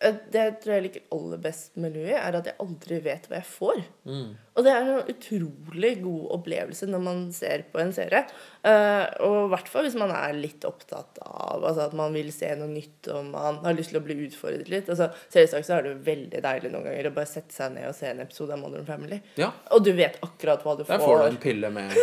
Det 0.00 0.38
jeg 0.38 0.52
tror 0.62 0.72
jeg 0.76 0.84
liker 0.84 1.02
aller 1.12 1.40
best 1.44 1.74
med 1.76 1.92
Louis, 1.96 2.14
er 2.16 2.36
at 2.38 2.46
jeg 2.48 2.56
aldri 2.62 3.00
vet 3.04 3.26
hva 3.28 3.36
jeg 3.36 3.48
får. 3.50 3.82
Mm. 4.08 4.30
Og 4.60 4.66
det 4.66 4.72
er 4.76 4.84
en 4.84 5.08
utrolig 5.08 5.94
god 6.02 6.24
opplevelse 6.36 6.88
når 6.90 7.04
man 7.04 7.22
ser 7.32 7.64
på 7.72 7.80
en 7.80 7.92
serie. 7.96 8.26
Uh, 8.60 9.06
og 9.24 9.36
i 9.46 9.50
hvert 9.54 9.70
fall 9.72 9.86
hvis 9.86 9.96
man 9.96 10.12
er 10.12 10.36
litt 10.36 10.66
opptatt 10.68 11.22
av 11.24 11.64
altså 11.64 11.86
at 11.86 11.94
man 11.96 12.12
vil 12.12 12.28
se 12.34 12.50
noe 12.60 12.68
nytt 12.68 13.08
og 13.08 13.30
man 13.30 13.62
har 13.64 13.76
lyst 13.78 13.94
til 13.94 14.02
å 14.02 14.04
bli 14.04 14.18
utfordret 14.26 14.68
litt. 14.68 14.90
Altså, 14.92 15.08
Selvsagt 15.32 15.68
så 15.68 15.78
er 15.78 15.88
det 15.88 15.94
veldig 16.04 16.42
deilig 16.44 16.74
noen 16.74 16.90
ganger 16.90 17.08
å 17.08 17.14
bare 17.16 17.30
sette 17.30 17.56
seg 17.56 17.72
ned 17.78 17.88
og 17.88 17.96
se 17.96 18.10
en 18.10 18.20
episode 18.26 18.52
av 18.56 18.60
Modern 18.60 18.84
Family. 18.88 19.22
Ja. 19.40 19.54
Og 19.72 19.86
du 19.86 19.94
vet 19.96 20.20
akkurat 20.26 20.66
hva 20.66 20.76
du 20.76 20.84
får. 20.84 20.92
Der 20.98 21.06
får 21.06 21.24
du 21.24 21.30
en 21.30 21.40
pille 21.40 21.72
med 21.72 21.96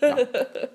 ja. 0.00 0.16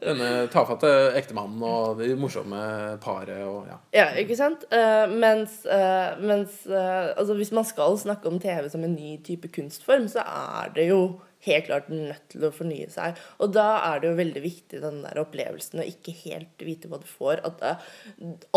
Denne 0.01 0.29
tafatte 0.51 0.89
ektemannen 1.19 1.61
og 1.65 1.99
de 2.01 2.13
morsomme 2.19 2.61
paret 3.03 3.43
og 3.45 3.67
ja. 3.69 3.77
Ja, 3.95 4.07
ikke 4.21 4.37
sant? 4.39 4.63
Uh, 4.71 5.05
mens, 5.11 5.61
uh, 5.67 6.17
mens 6.21 6.61
uh, 6.69 7.11
altså 7.15 7.35
hvis 7.39 7.53
man 7.55 7.67
skal 7.67 7.97
snakke 7.99 8.31
om 8.31 8.39
TV 8.41 8.69
som 8.71 8.85
en 8.87 8.95
ny 8.95 9.17
type 9.25 9.51
kunstform, 9.53 10.07
så 10.11 10.23
er 10.23 10.71
det 10.75 10.89
jo 10.91 11.01
helt 11.45 11.67
klart 11.67 11.89
nødt 11.91 12.27
til 12.33 12.45
å 12.45 12.51
fornye 12.53 12.89
seg. 12.91 13.19
Og 13.41 13.53
da 13.55 13.67
er 13.87 14.01
det 14.01 14.11
jo 14.11 14.19
veldig 14.19 14.43
viktig 14.43 14.81
den 14.83 15.01
der 15.05 15.21
opplevelsen 15.21 15.81
å 15.81 15.87
ikke 15.87 16.13
helt 16.23 16.65
vite 16.65 16.91
hva 16.91 17.01
du 17.01 17.07
får. 17.09 17.41
At 17.47 17.61
det, 17.61 17.73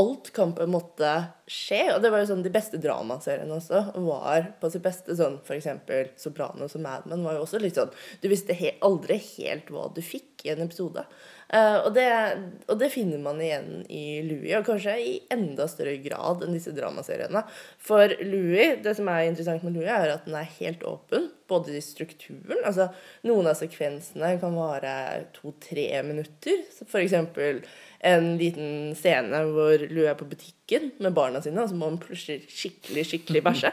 alt 0.01 0.33
kan 0.37 0.55
på 0.57 0.65
en 0.65 0.75
måte 0.75 1.13
skje. 1.51 1.83
Og 1.95 2.03
det 2.05 2.13
var 2.13 2.23
jo 2.23 2.31
sånn 2.33 2.45
de 2.45 2.53
beste 2.55 2.81
dramaseriene 2.83 3.59
også 3.59 3.85
var 4.05 4.51
på 4.61 4.73
sitt 4.73 4.85
beste. 4.85 5.17
Sånn 5.19 5.41
f.eks. 5.43 5.71
Sopranos 6.21 6.77
og 6.77 6.85
Mad 6.85 7.07
Men 7.11 7.25
var 7.27 7.39
jo 7.39 7.45
også 7.45 7.61
litt 7.63 7.77
sånn 7.79 7.93
Du 8.23 8.29
visste 8.33 8.57
he 8.57 8.75
aldri 8.85 9.19
helt 9.37 9.71
hva 9.73 9.89
du 9.95 10.03
fikk 10.05 10.45
i 10.45 10.53
en 10.53 10.65
episode. 10.67 11.05
Uh, 11.55 11.85
og, 11.85 11.91
det, 11.95 12.05
og, 12.67 12.79
det, 12.81 12.89
finner 12.91 13.21
man 13.23 13.39
igjen 13.39 13.85
i 13.87 14.19
Louis, 14.27 14.51
og 14.59 14.67
kanskje 14.67 14.95
i 14.99 15.13
enda 15.31 15.69
større 15.71 15.95
grad 16.03 16.43
enn 16.43 16.57
disse 16.57 16.73
dramaseriene. 16.75 17.45
For 17.79 18.11
Louis, 18.27 18.81
det 18.83 18.97
som 18.99 19.11
er 19.13 19.29
interessant 19.29 19.63
med 19.63 19.77
Louis, 19.77 19.87
er 19.87 20.17
at 20.17 20.27
den 20.27 20.35
er 20.35 20.51
helt 20.59 20.83
åpen, 20.89 21.29
både 21.47 21.77
i 21.77 21.83
strukturen 21.85 22.63
altså 22.65 22.89
Noen 23.29 23.51
av 23.51 23.59
sekvensene 23.59 24.31
kan 24.41 24.57
vare 24.57 24.95
to-tre 25.37 25.87
minutter. 26.07 26.65
Eksempel 27.05 27.61
en 28.05 28.27
liten 28.37 28.93
scene 28.99 29.39
hvor 29.49 29.81
Lou 29.89 30.05
er 30.05 30.17
på 30.19 30.27
butikken 30.29 30.91
med 31.03 31.15
barna 31.17 31.41
sine, 31.43 31.63
og 31.63 31.71
så 31.71 31.79
må 31.79 31.89
han 31.89 31.97
plutselig 32.03 32.45
skikkelig, 32.53 33.05
skikkelig 33.09 33.43
bæsje. 33.47 33.71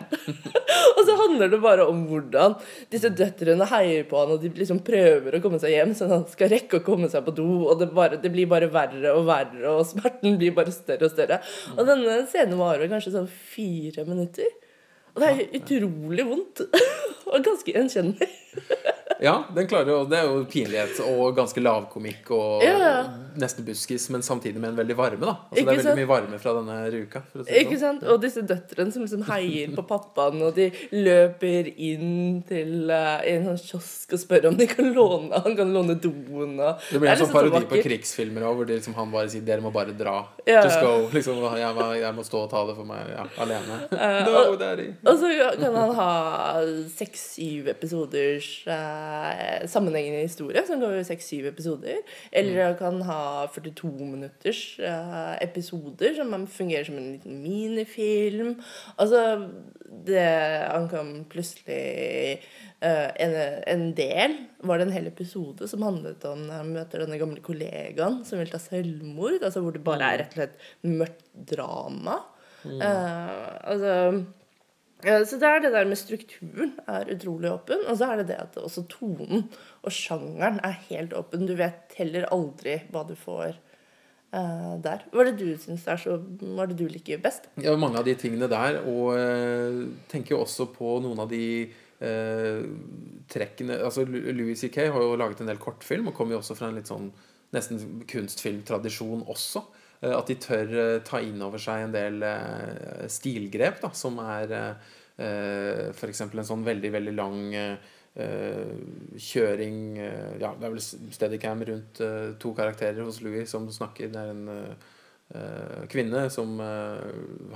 og 0.95 1.01
så 1.07 1.17
handler 1.19 1.51
det 1.51 1.59
bare 1.63 1.87
om 1.91 2.05
hvordan 2.07 2.55
disse 2.93 3.11
døtrene 3.11 3.67
heier 3.73 4.07
på 4.07 4.21
han, 4.21 4.33
og 4.35 4.43
de 4.43 4.53
liksom 4.55 4.79
prøver 4.87 5.35
å 5.35 5.43
komme 5.43 5.59
seg 5.61 5.75
hjem, 5.75 5.93
så 5.97 6.07
han 6.11 6.25
skal 6.31 6.53
rekke 6.53 6.79
å 6.79 6.85
komme 6.85 7.11
seg 7.11 7.25
på 7.27 7.35
do, 7.41 7.49
og 7.65 7.83
det, 7.83 7.91
bare, 7.97 8.21
det 8.23 8.31
blir 8.33 8.49
bare 8.51 8.71
verre 8.71 9.15
og 9.17 9.27
verre, 9.27 9.65
og 9.75 9.83
smerten 9.89 10.39
blir 10.39 10.55
bare 10.55 10.73
større 10.75 11.09
og 11.09 11.15
større. 11.15 11.41
Og 11.75 11.83
denne 11.89 12.21
scenen 12.31 12.59
varer 12.61 12.91
kanskje 12.91 13.15
sånn 13.17 13.29
fire 13.29 14.07
minutter. 14.07 14.47
Og 15.11 15.19
det 15.19 15.29
er 15.29 15.59
utrolig 15.59 16.23
vondt. 16.27 16.63
og 17.31 17.43
ganske 17.45 17.75
gjenkjennelig. 17.75 18.31
Ja, 19.21 19.43
den 19.55 19.67
klarer 19.69 19.91
jo 19.93 19.99
Det 20.09 20.17
er 20.17 20.29
jo 20.29 20.45
pinlighet 20.49 21.01
og 21.05 21.35
ganske 21.37 21.61
lavkomikk 21.61 22.31
og 22.33 22.63
Ja, 22.65 23.03
nesten 23.37 23.65
buskis, 23.65 24.07
men 24.11 24.23
samtidig 24.25 24.59
med 24.59 24.73
en 24.73 24.79
veldig 24.81 24.95
varme, 24.97 25.21
da. 25.21 25.35
Altså, 25.51 25.61
det 25.61 25.61
er 25.61 25.79
veldig 25.81 25.93
mye 26.01 26.09
varme 26.09 26.39
fra 26.41 26.53
denne 26.57 26.77
å 26.89 27.45
si 27.45 27.59
Ikke 27.61 27.77
sånn. 27.77 27.99
sant? 28.01 28.05
Og 28.09 28.21
disse 28.23 28.43
døtrene 28.47 28.93
som 28.93 29.05
liksom 29.05 29.25
heier 29.29 29.75
på 29.77 29.85
pappaen, 29.87 30.41
og 30.43 30.55
de 30.57 30.67
løper 30.95 31.69
inn 31.71 32.41
til 32.49 32.89
uh, 32.91 33.21
en 33.27 33.45
sånn 33.51 33.61
kiosk 33.61 34.15
og 34.17 34.23
spør 34.23 34.49
om 34.51 34.57
de 34.59 34.67
kan 34.71 34.89
låne 34.95 35.43
Han 35.45 35.55
kan 35.59 35.71
låne 35.75 35.97
doen 36.01 36.57
og 36.57 36.81
Det 36.89 36.99
blir 36.99 37.13
en 37.13 37.21
sånn 37.21 37.29
liksom 37.29 37.35
parodi 37.37 37.69
på 37.69 37.81
krigsfilmer 37.85 38.47
òg, 38.49 38.57
hvor 38.59 38.69
de, 38.69 38.79
liksom, 38.79 38.97
han 38.97 39.13
bare 39.13 39.31
sier 39.31 39.45
'dere 39.45 39.61
må 39.63 39.71
bare 39.73 39.93
dra'. 39.97 40.25
Ja, 40.47 40.65
Just 40.65 40.81
go. 40.81 40.97
Liksom, 41.15 41.37
jeg, 41.59 41.75
må- 41.77 41.93
jeg 41.99 42.15
må 42.15 42.23
stå 42.25 42.43
og 42.45 42.49
ta 42.51 42.65
det 42.67 42.75
for 42.75 42.87
meg 42.89 43.05
ja, 43.13 43.27
alene. 43.37 43.79
Uh, 44.01 44.25
no, 44.25 44.31
og-. 44.55 44.61
Og 45.05 45.17
så 45.19 45.29
kan 45.59 45.75
han 45.75 45.91
ha 45.95 46.11
seks-syv 46.97 47.67
episoders 47.69 48.47
eh, 49.31 49.67
sammenhengende 49.69 50.23
historie, 50.25 50.63
som 50.67 50.81
går 50.81 50.99
i 50.99 51.05
seks-syv 51.07 51.49
episoder. 51.51 52.01
Eller 52.31 52.63
han 52.65 52.77
kan 52.79 53.01
ha 53.07 53.21
42 53.51 53.91
minutters 53.99 54.63
uh, 54.79 55.35
episoder, 55.43 56.15
som 56.17 56.33
fungerer 56.47 56.87
som 56.87 56.97
en 56.99 57.11
liten 57.13 57.41
minifilm. 57.43 58.55
Altså 58.97 59.49
det 59.91 60.23
Han 60.71 60.87
kan 60.89 61.09
plutselig 61.29 62.39
uh, 62.79 63.09
en, 63.19 63.35
en 63.67 63.87
del 63.97 64.37
var 64.63 64.79
det 64.79 64.87
en 64.87 64.95
hel 64.95 65.09
episode 65.09 65.67
som 65.67 65.83
handlet 65.85 66.23
om 66.29 66.45
når 66.47 66.61
han 66.61 66.75
møter 66.75 67.03
denne 67.03 67.19
gamle 67.19 67.43
kollegaen 67.43 68.21
som 68.27 68.39
vil 68.41 68.51
ta 68.51 68.61
selvmord. 68.61 69.41
Altså 69.41 69.63
hvor 69.63 69.75
det 69.75 69.83
bare 69.85 70.13
er 70.13 70.23
rett 70.23 70.35
og 70.35 70.41
slett 70.41 70.69
mørkt 70.87 71.25
drama. 71.51 72.21
Eh, 72.65 73.41
altså 73.71 73.93
ja, 73.93 74.11
Så 75.01 75.39
det 75.41 75.49
er 75.49 75.63
det 75.63 75.73
der 75.73 75.89
med 75.89 75.99
strukturen 75.99 76.75
er 76.89 77.09
utrolig 77.13 77.51
åpen. 77.51 77.83
Og 77.89 77.97
så 77.99 78.11
er 78.11 78.21
det 78.21 78.29
det 78.31 78.39
at 78.43 78.57
også 78.61 78.85
tonen 78.91 79.47
og 79.81 79.93
sjangeren 79.95 80.59
er 80.65 80.77
helt 80.89 81.15
åpen. 81.17 81.47
Du 81.49 81.55
vet 81.59 81.95
heller 81.97 82.29
aldri 82.33 82.77
hva 82.93 83.03
du 83.07 83.15
får 83.17 83.55
uh, 84.35 84.75
der. 84.83 85.05
Hva 85.11 85.23
er 85.23 85.31
det 85.31 85.37
du 85.41 85.55
syns 85.61 85.87
er 85.89 86.01
så 86.01 86.17
Hva 86.19 86.65
er 86.65 86.73
det 86.73 86.79
du 86.81 86.87
liker 86.91 87.21
best? 87.23 87.49
Ja, 87.61 87.75
mange 87.79 87.99
av 88.01 88.07
de 88.07 88.15
tingene 88.19 88.49
der. 88.51 88.81
Og 88.85 89.15
uh, 89.17 89.81
tenker 90.11 90.35
jo 90.35 90.43
også 90.45 90.69
på 90.75 90.99
noen 91.03 91.23
av 91.23 91.31
de 91.31 91.43
uh, 92.03 92.61
trekkene 93.31 93.81
altså 93.81 94.05
Louis 94.05 94.59
C.K. 94.59 94.87
har 94.93 95.03
jo 95.05 95.19
laget 95.19 95.43
en 95.43 95.51
del 95.51 95.61
kortfilm, 95.61 96.09
og 96.11 96.17
kommer 96.17 96.37
jo 96.37 96.43
også 96.43 96.57
fra 96.57 96.71
en 96.71 96.79
litt 96.79 96.91
sånn 96.91 97.11
nesten 97.51 98.03
kunstfilmtradisjon 98.07 99.25
også. 99.29 99.63
Eh, 100.01 100.13
at 100.15 100.29
de 100.29 100.37
tør 100.41 100.73
eh, 100.73 100.97
ta 101.05 101.21
inn 101.23 101.41
over 101.45 101.61
seg 101.61 101.85
en 101.85 101.95
del 101.95 102.21
eh, 102.25 103.05
stilgrep, 103.11 103.81
da, 103.83 103.93
som 103.97 104.19
er 104.23 104.57
f.eks. 105.21 106.21
en 106.23 106.47
sånn 106.47 106.63
veldig, 106.65 106.89
veldig 106.95 107.11
lang 107.13 107.41
kjøring 109.21 109.75
Ja, 109.99 110.49
det 110.57 110.65
er 110.65 110.71
vel 110.71 110.79
Steadicam 110.81 111.61
rundt 111.67 112.01
to 112.41 112.53
karakterer 112.57 113.03
hos 113.05 113.19
Louis 113.21 113.45
som 113.45 113.67
snakker. 113.69 114.09
Det 114.09 114.23
er 114.23 114.31
en 114.33 115.85
kvinne 115.91 116.23
som 116.33 116.57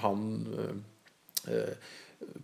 han 0.04 0.22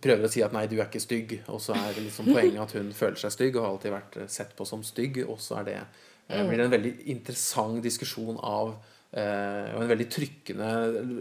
prøver 0.02 0.26
å 0.26 0.32
si 0.32 0.42
at 0.42 0.52
'nei, 0.52 0.66
du 0.66 0.78
er 0.80 0.88
ikke 0.88 1.02
stygg', 1.02 1.36
og 1.48 1.60
så 1.62 1.76
er 1.76 1.94
det 1.94 2.06
liksom 2.08 2.32
poenget 2.32 2.62
at 2.62 2.74
hun 2.76 2.90
føler 2.96 3.20
seg 3.22 3.34
stygg 3.36 3.56
og 3.56 3.64
har 3.64 3.72
alltid 3.76 3.94
vært 3.94 4.18
sett 4.30 4.56
på 4.58 4.66
som 4.68 4.82
stygg, 4.82 5.22
og 5.28 5.38
så 5.40 5.60
er 5.60 5.64
det 5.70 5.78
eh, 5.78 6.42
blir 6.46 6.58
det 6.58 6.66
en 6.66 6.76
veldig 6.76 6.94
interessant 7.14 7.82
diskusjon 7.84 8.38
av 8.42 8.74
og 9.12 9.82
en 9.82 9.90
veldig 9.90 10.06
trykkende, 10.08 10.68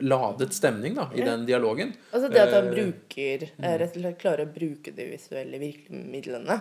ladet 0.08 0.54
stemning 0.56 0.96
da, 0.96 1.10
i 1.12 1.26
den 1.28 1.44
dialogen. 1.48 1.92
Altså 2.14 2.30
det 2.32 2.40
at 2.40 2.54
han 2.56 2.70
Eh, 2.72 2.76
bruker 2.78 3.48
eh, 3.50 3.74
rett 3.82 3.96
og 3.96 4.04
slett 4.04 4.22
klarer 4.22 4.48
å 4.48 4.54
bruke 4.54 4.94
de 4.96 5.08
visuelle 5.12 5.60
virkemidlene 5.62 6.58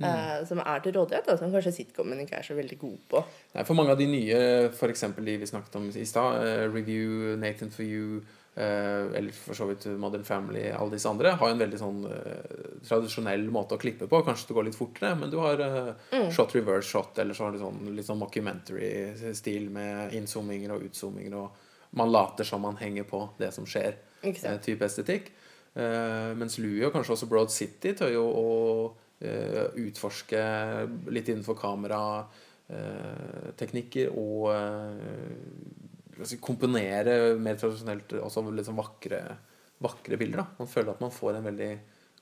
mm. 0.00 0.46
som 0.48 0.62
er 0.64 0.82
til 0.84 0.96
rådighet, 0.96 1.26
da, 1.28 1.36
som 1.38 1.52
kanskje 1.52 1.74
sitcomen 1.78 2.24
ikke 2.24 2.38
er 2.40 2.46
så 2.46 2.56
veldig 2.58 2.78
god 2.80 2.96
på. 3.10 3.24
Nei, 3.54 3.66
for 3.66 3.78
mange 3.78 3.94
av 3.94 4.00
de 4.00 4.08
nye, 4.10 4.40
f.eks. 4.70 5.06
de 5.18 5.36
vi 5.40 5.50
snakket 5.50 5.78
om 5.80 5.90
i 5.90 6.08
stad, 6.08 6.40
eh, 6.42 6.64
Review, 6.72 7.36
Nathan 7.40 7.70
for 7.74 7.86
you, 7.86 8.22
eh, 8.22 8.43
eller 8.54 9.32
for 9.34 9.54
så 9.58 9.66
vidt 9.66 9.86
Modern 9.98 10.22
Family, 10.24 10.70
alle 10.70 10.94
disse 10.94 11.10
andre, 11.10 11.32
har 11.40 11.50
en 11.50 11.58
veldig 11.58 11.78
sånn 11.80 12.04
uh, 12.06 12.12
tradisjonell 12.86 13.48
måte 13.50 13.74
å 13.74 13.80
klippe 13.82 14.06
på. 14.10 14.20
Kanskje 14.26 14.48
det 14.50 14.56
går 14.58 14.66
litt 14.68 14.78
fortere, 14.78 15.14
men 15.18 15.30
du 15.32 15.38
har 15.42 15.56
eh, 15.64 15.90
shot 16.30 16.54
reverse 16.54 16.86
shot, 16.86 17.18
eller 17.18 17.34
så 17.34 17.44
har 17.48 17.52
du 17.54 17.58
sånn, 17.62 17.80
litt 17.96 18.06
sånn 18.06 18.22
mockumentary-stil 18.22 19.64
med 19.74 20.14
inzoominger 20.20 20.70
og 20.76 20.84
utzoominger, 20.86 21.34
og 21.40 21.48
man 21.98 22.12
later 22.14 22.44
som 22.46 22.60
man 22.62 22.78
henger 22.78 23.04
på 23.10 23.20
det 23.38 23.50
som 23.54 23.66
skjer. 23.66 23.94
Eh, 24.24 24.60
type 24.62 24.84
estetikk. 24.86 25.32
Eh, 25.74 26.34
mens 26.38 26.58
Louis 26.62 26.86
og 26.86 26.92
kanskje 26.94 27.12
også 27.16 27.30
Broad 27.30 27.50
City 27.50 27.92
tør 27.98 28.10
jo 28.14 28.24
å 28.24 28.94
eh, 29.24 29.64
utforske 29.82 30.42
litt 31.10 31.28
innenfor 31.30 31.54
kamerateknikker 31.58 34.06
og 34.14 34.48
komponere 36.42 37.34
mer 37.40 37.58
tradisjonelt 37.60 38.16
også 38.20 38.44
sånn 38.66 38.78
vakre, 38.78 39.20
vakre 39.84 40.18
bilder. 40.20 40.42
Da. 40.42 40.46
Man 40.62 40.70
føler 40.70 40.94
at 40.94 41.02
man 41.04 41.14
får 41.14 41.38
en 41.38 41.48
veldig 41.50 41.72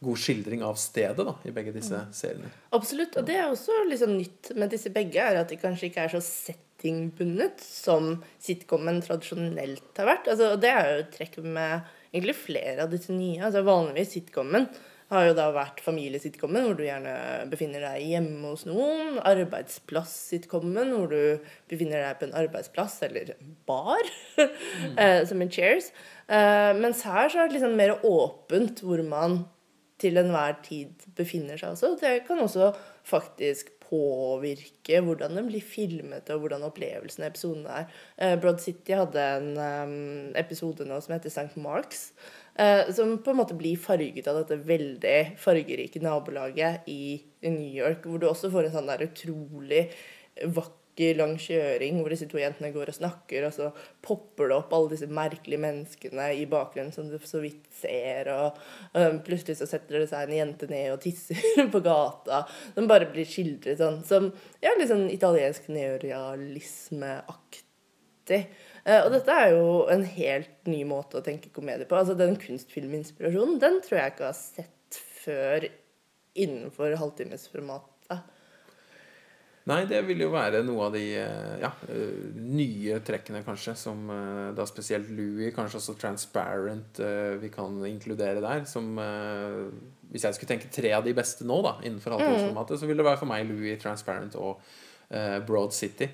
god 0.02 0.18
skildring 0.18 0.64
av 0.66 0.78
stedet 0.81 1.22
da, 1.22 1.37
i 1.46 1.52
begge 1.55 1.74
disse 1.74 1.98
seriene. 2.16 2.50
Absolutt. 2.74 3.16
Og 3.20 3.26
det 3.28 3.37
er 3.38 3.46
også 3.46 3.85
liksom 3.87 4.16
nytt 4.16 4.50
med 4.59 4.72
disse 4.74 4.90
begge, 4.94 5.22
er 5.22 5.38
at 5.42 5.52
de 5.52 5.59
kanskje 5.61 5.88
ikke 5.90 6.07
er 6.09 6.14
så 6.16 6.22
settingbundet 6.26 7.62
som 7.62 8.16
sitcomen 8.42 8.98
tradisjonelt 9.05 10.00
har 10.00 10.11
vært. 10.11 10.33
Altså, 10.33 10.55
og 10.57 10.64
det 10.64 10.72
er 10.72 10.88
jo 10.88 11.05
et 11.05 11.12
trekk 11.14 11.38
med 11.44 11.92
egentlig 12.11 12.35
flere 12.40 12.87
av 12.87 12.90
disse 12.90 13.14
nye. 13.14 13.38
Altså 13.46 13.62
Vanligvis 13.66 14.16
sitcomen 14.16 14.66
har 15.12 15.29
jo 15.29 15.35
da 15.37 15.48
vært 15.55 15.83
familiesitcomen, 15.85 16.64
hvor 16.66 16.79
du 16.79 16.85
gjerne 16.87 17.14
befinner 17.53 17.85
deg 17.85 18.07
hjemme 18.09 18.53
hos 18.53 18.64
noen. 18.68 19.18
Arbeidsplass-sitcomen, 19.29 20.94
hvor 20.96 21.12
du 21.12 21.53
befinner 21.70 22.07
deg 22.07 22.20
på 22.20 22.29
en 22.29 22.37
arbeidsplass 22.42 22.98
eller 23.09 23.35
bar, 23.68 24.09
mm. 24.38 24.96
som 25.29 25.44
en 25.44 25.53
Cheers. 25.53 25.92
Eh, 26.33 26.72
mens 26.79 27.05
her 27.09 27.29
så 27.29 27.42
er 27.42 27.51
det 27.51 27.59
liksom 27.59 27.77
mer 27.79 27.98
åpent 28.09 28.81
hvor 28.87 29.05
man 29.05 29.42
til 30.03 30.18
enhver 30.18 30.57
tid 30.64 31.07
befinner 31.18 31.61
seg 31.61 31.77
også. 31.77 31.94
Det 32.01 32.22
kan 32.27 32.40
også 32.42 32.72
faktisk 33.07 33.70
påvirke 33.92 35.03
hvordan 35.05 35.37
den 35.37 35.48
blir 35.51 35.64
filmet, 35.64 36.31
og 36.33 36.44
hvordan 36.44 36.64
opplevelsen 36.66 37.27
av 37.27 37.33
episoden 37.33 37.66
er. 37.68 37.90
Eh, 38.16 38.38
Broad 38.40 38.62
City 38.64 38.96
hadde 38.96 39.27
en 39.37 39.51
eh, 39.61 40.40
episode 40.40 40.87
nå 40.88 41.01
som 41.05 41.14
heter 41.14 41.33
St. 41.33 41.61
Marks, 41.61 42.07
eh, 42.16 42.41
som 42.93 43.15
på 43.25 43.33
en 43.33 43.38
måte 43.38 43.57
blir 43.57 43.81
farget 43.81 44.27
av 44.29 44.43
dette 44.43 44.59
veldig 44.69 45.17
fargerike 45.41 46.03
nabolaget 46.05 46.85
i, 46.93 47.17
New 47.43 47.73
York, 47.75 48.05
hvor 48.07 48.21
du 48.23 48.29
også 48.29 48.53
får 48.53 48.69
en 48.69 48.75
sånn 48.77 48.91
der 48.93 49.07
utrolig 49.09 49.81
vakker 50.55 51.17
lang 51.17 51.38
kjøring 51.41 51.97
hvor 51.99 52.11
disse 52.12 52.27
to 52.29 52.38
jentene 52.38 52.73
går 52.75 52.88
og 52.93 52.97
snakker, 52.99 53.47
og 53.49 53.53
så 53.57 53.71
popper 54.05 54.49
det 54.51 54.57
opp 54.59 54.73
alle 54.77 54.91
disse 54.93 55.09
merkelige 55.09 55.65
menneskene 55.65 56.27
i 56.37 56.45
bakgrunnen 56.51 56.93
som 56.95 57.09
du 57.09 57.17
så 57.25 57.38
vidt 57.43 57.65
ser, 57.75 58.29
og 58.31 58.59
og 58.93 59.23
plutselig 59.27 59.57
så 59.59 59.67
setter 59.71 59.99
det 60.03 60.09
seg 60.11 60.21
en 60.29 60.37
jente 60.37 60.67
ned 60.71 60.93
og 60.93 61.01
tisser 61.03 61.41
på 61.75 61.81
gata. 61.85 62.37
som 62.75 62.91
bare 62.91 63.07
blir 63.12 63.27
skildret 63.29 63.79
sånn 63.81 63.99
som 64.07 64.23
ja, 64.62 64.71
litt 64.79 64.93
sånn 64.93 65.11
italiensk 65.11 65.62
neorealismeaktig. 65.73 68.41
Eh, 68.83 68.99
og 69.05 69.12
dette 69.14 69.31
er 69.31 69.53
jo 69.55 69.85
en 69.92 70.03
helt 70.16 70.66
ny 70.71 70.83
måte 70.88 71.21
å 71.21 71.25
tenke 71.25 71.53
komedie 71.55 71.87
på. 71.88 71.99
Altså 71.99 72.16
Den 72.18 72.35
kunstfilminspirasjonen 72.40 73.61
den 73.62 73.79
tror 73.85 74.01
jeg 74.01 74.14
ikke 74.14 74.29
har 74.29 74.38
sett 74.38 75.01
før 75.23 75.68
innenfor 76.33 76.97
halvtimesformatet. 76.99 77.88
Nei, 79.71 79.85
det 79.87 80.01
vil 80.09 80.25
jo 80.25 80.33
være 80.33 80.64
noe 80.66 80.88
av 80.88 80.97
de 80.97 81.05
eh, 81.21 81.53
ja, 81.62 81.68
eh, 81.87 82.33
nye 82.35 82.97
trekkene, 83.07 83.45
kanskje, 83.47 83.77
som 83.79 84.11
da 84.57 84.66
spesielt 84.66 85.12
Louis, 85.14 85.53
kanskje 85.55 85.79
også 85.79 85.95
Transparent, 86.01 86.99
vi 87.38 87.51
kan 87.55 87.79
inkludere 87.87 88.42
der. 88.42 88.64
Som 88.66 88.99
Hvis 90.11 90.27
jeg 90.27 90.35
skulle 90.35 90.57
tenke 90.57 90.73
tre 90.75 90.90
av 90.99 91.07
de 91.07 91.14
beste 91.14 91.47
nå, 91.47 91.61
da, 91.62 91.77
innenfor 91.87 92.16
halvtimesformatet, 92.16 92.83
så 92.83 92.90
vil 92.90 92.99
det 92.99 93.07
være 93.07 93.23
for 93.23 93.31
meg 93.31 93.47
Louis, 93.47 93.79
Transparent 93.79 94.35
og 94.42 94.59
Broad 95.47 95.71
City. 95.79 96.11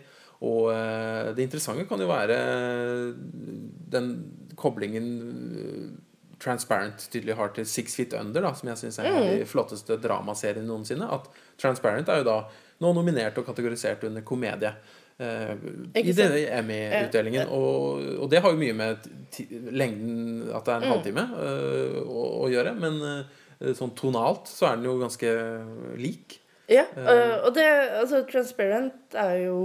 Og 0.46 0.68
eh, 0.70 1.30
det 1.34 1.48
interessante 1.48 1.86
kan 1.88 2.02
jo 2.02 2.10
være 2.10 2.36
den 3.90 4.12
koblingen 4.58 5.08
eh, 5.58 5.88
Transparent 6.38 7.08
tydelig 7.10 7.34
har 7.34 7.50
til 7.50 7.66
Six 7.66 7.96
Feet 7.98 8.12
Under, 8.14 8.44
da, 8.44 8.52
som 8.54 8.68
jeg 8.70 8.78
syns 8.78 9.00
er 9.00 9.08
en 9.10 9.16
av 9.18 9.24
de 9.26 9.46
flotteste 9.50 9.96
dramaseriene 9.98 10.68
noensinne. 10.68 11.08
At 11.10 11.26
Transparent 11.58 12.12
er 12.14 12.20
jo 12.20 12.28
da 12.28 12.36
nå 12.78 12.92
nominert 12.94 13.40
og 13.40 13.48
kategorisert 13.48 14.04
under 14.06 14.22
komedie. 14.22 14.70
Uh, 15.18 15.58
I 15.98 16.14
denne 16.14 16.44
Emmy-utdelingen. 16.60 17.50
Og, 17.50 18.04
og 18.22 18.30
det 18.30 18.38
har 18.44 18.54
jo 18.54 18.60
mye 18.60 18.76
med 18.78 19.08
lengden 19.74 20.44
At 20.54 20.68
det 20.68 20.76
er 20.76 20.84
en 20.84 20.92
halvtime 20.92 21.24
uh, 21.32 21.96
å, 22.04 22.26
å 22.44 22.50
gjøre. 22.52 22.76
Men 22.78 23.00
uh, 23.02 23.72
sånn 23.74 23.96
tonalt 23.98 24.46
så 24.46 24.70
er 24.70 24.78
den 24.78 24.86
jo 24.86 24.94
ganske 25.02 25.32
lik. 25.98 26.38
Ja, 26.70 26.84
og 27.42 27.50
det 27.56 27.66
Altså, 27.98 28.22
Transparent 28.28 29.16
er 29.18 29.48
jo 29.48 29.58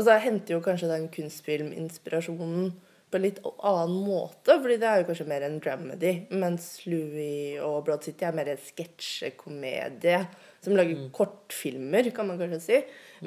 Altså, 0.00 0.14
så 0.14 0.22
henter 0.24 0.54
jo 0.54 0.62
kanskje 0.64 0.88
den 0.88 1.10
kunstfilminspirasjonen 1.12 2.70
på 3.10 3.18
en 3.18 3.24
litt 3.26 3.40
annen 3.44 3.98
måte, 4.06 4.54
fordi 4.62 4.78
det 4.80 4.86
er 4.88 5.02
jo 5.02 5.06
kanskje 5.10 5.26
mer 5.28 5.44
en 5.44 5.58
dramedy, 5.60 6.12
mens 6.40 6.68
Louis 6.86 7.58
og 7.60 7.82
Broad 7.84 8.06
City 8.06 8.24
er 8.24 8.32
mer 8.38 8.48
en 8.48 8.62
sketsjekomedie 8.64 10.22
som 10.64 10.78
lager 10.78 11.02
kortfilmer, 11.12 12.08
kan 12.16 12.30
man 12.30 12.40
kanskje 12.40 12.60
si. 12.64 12.78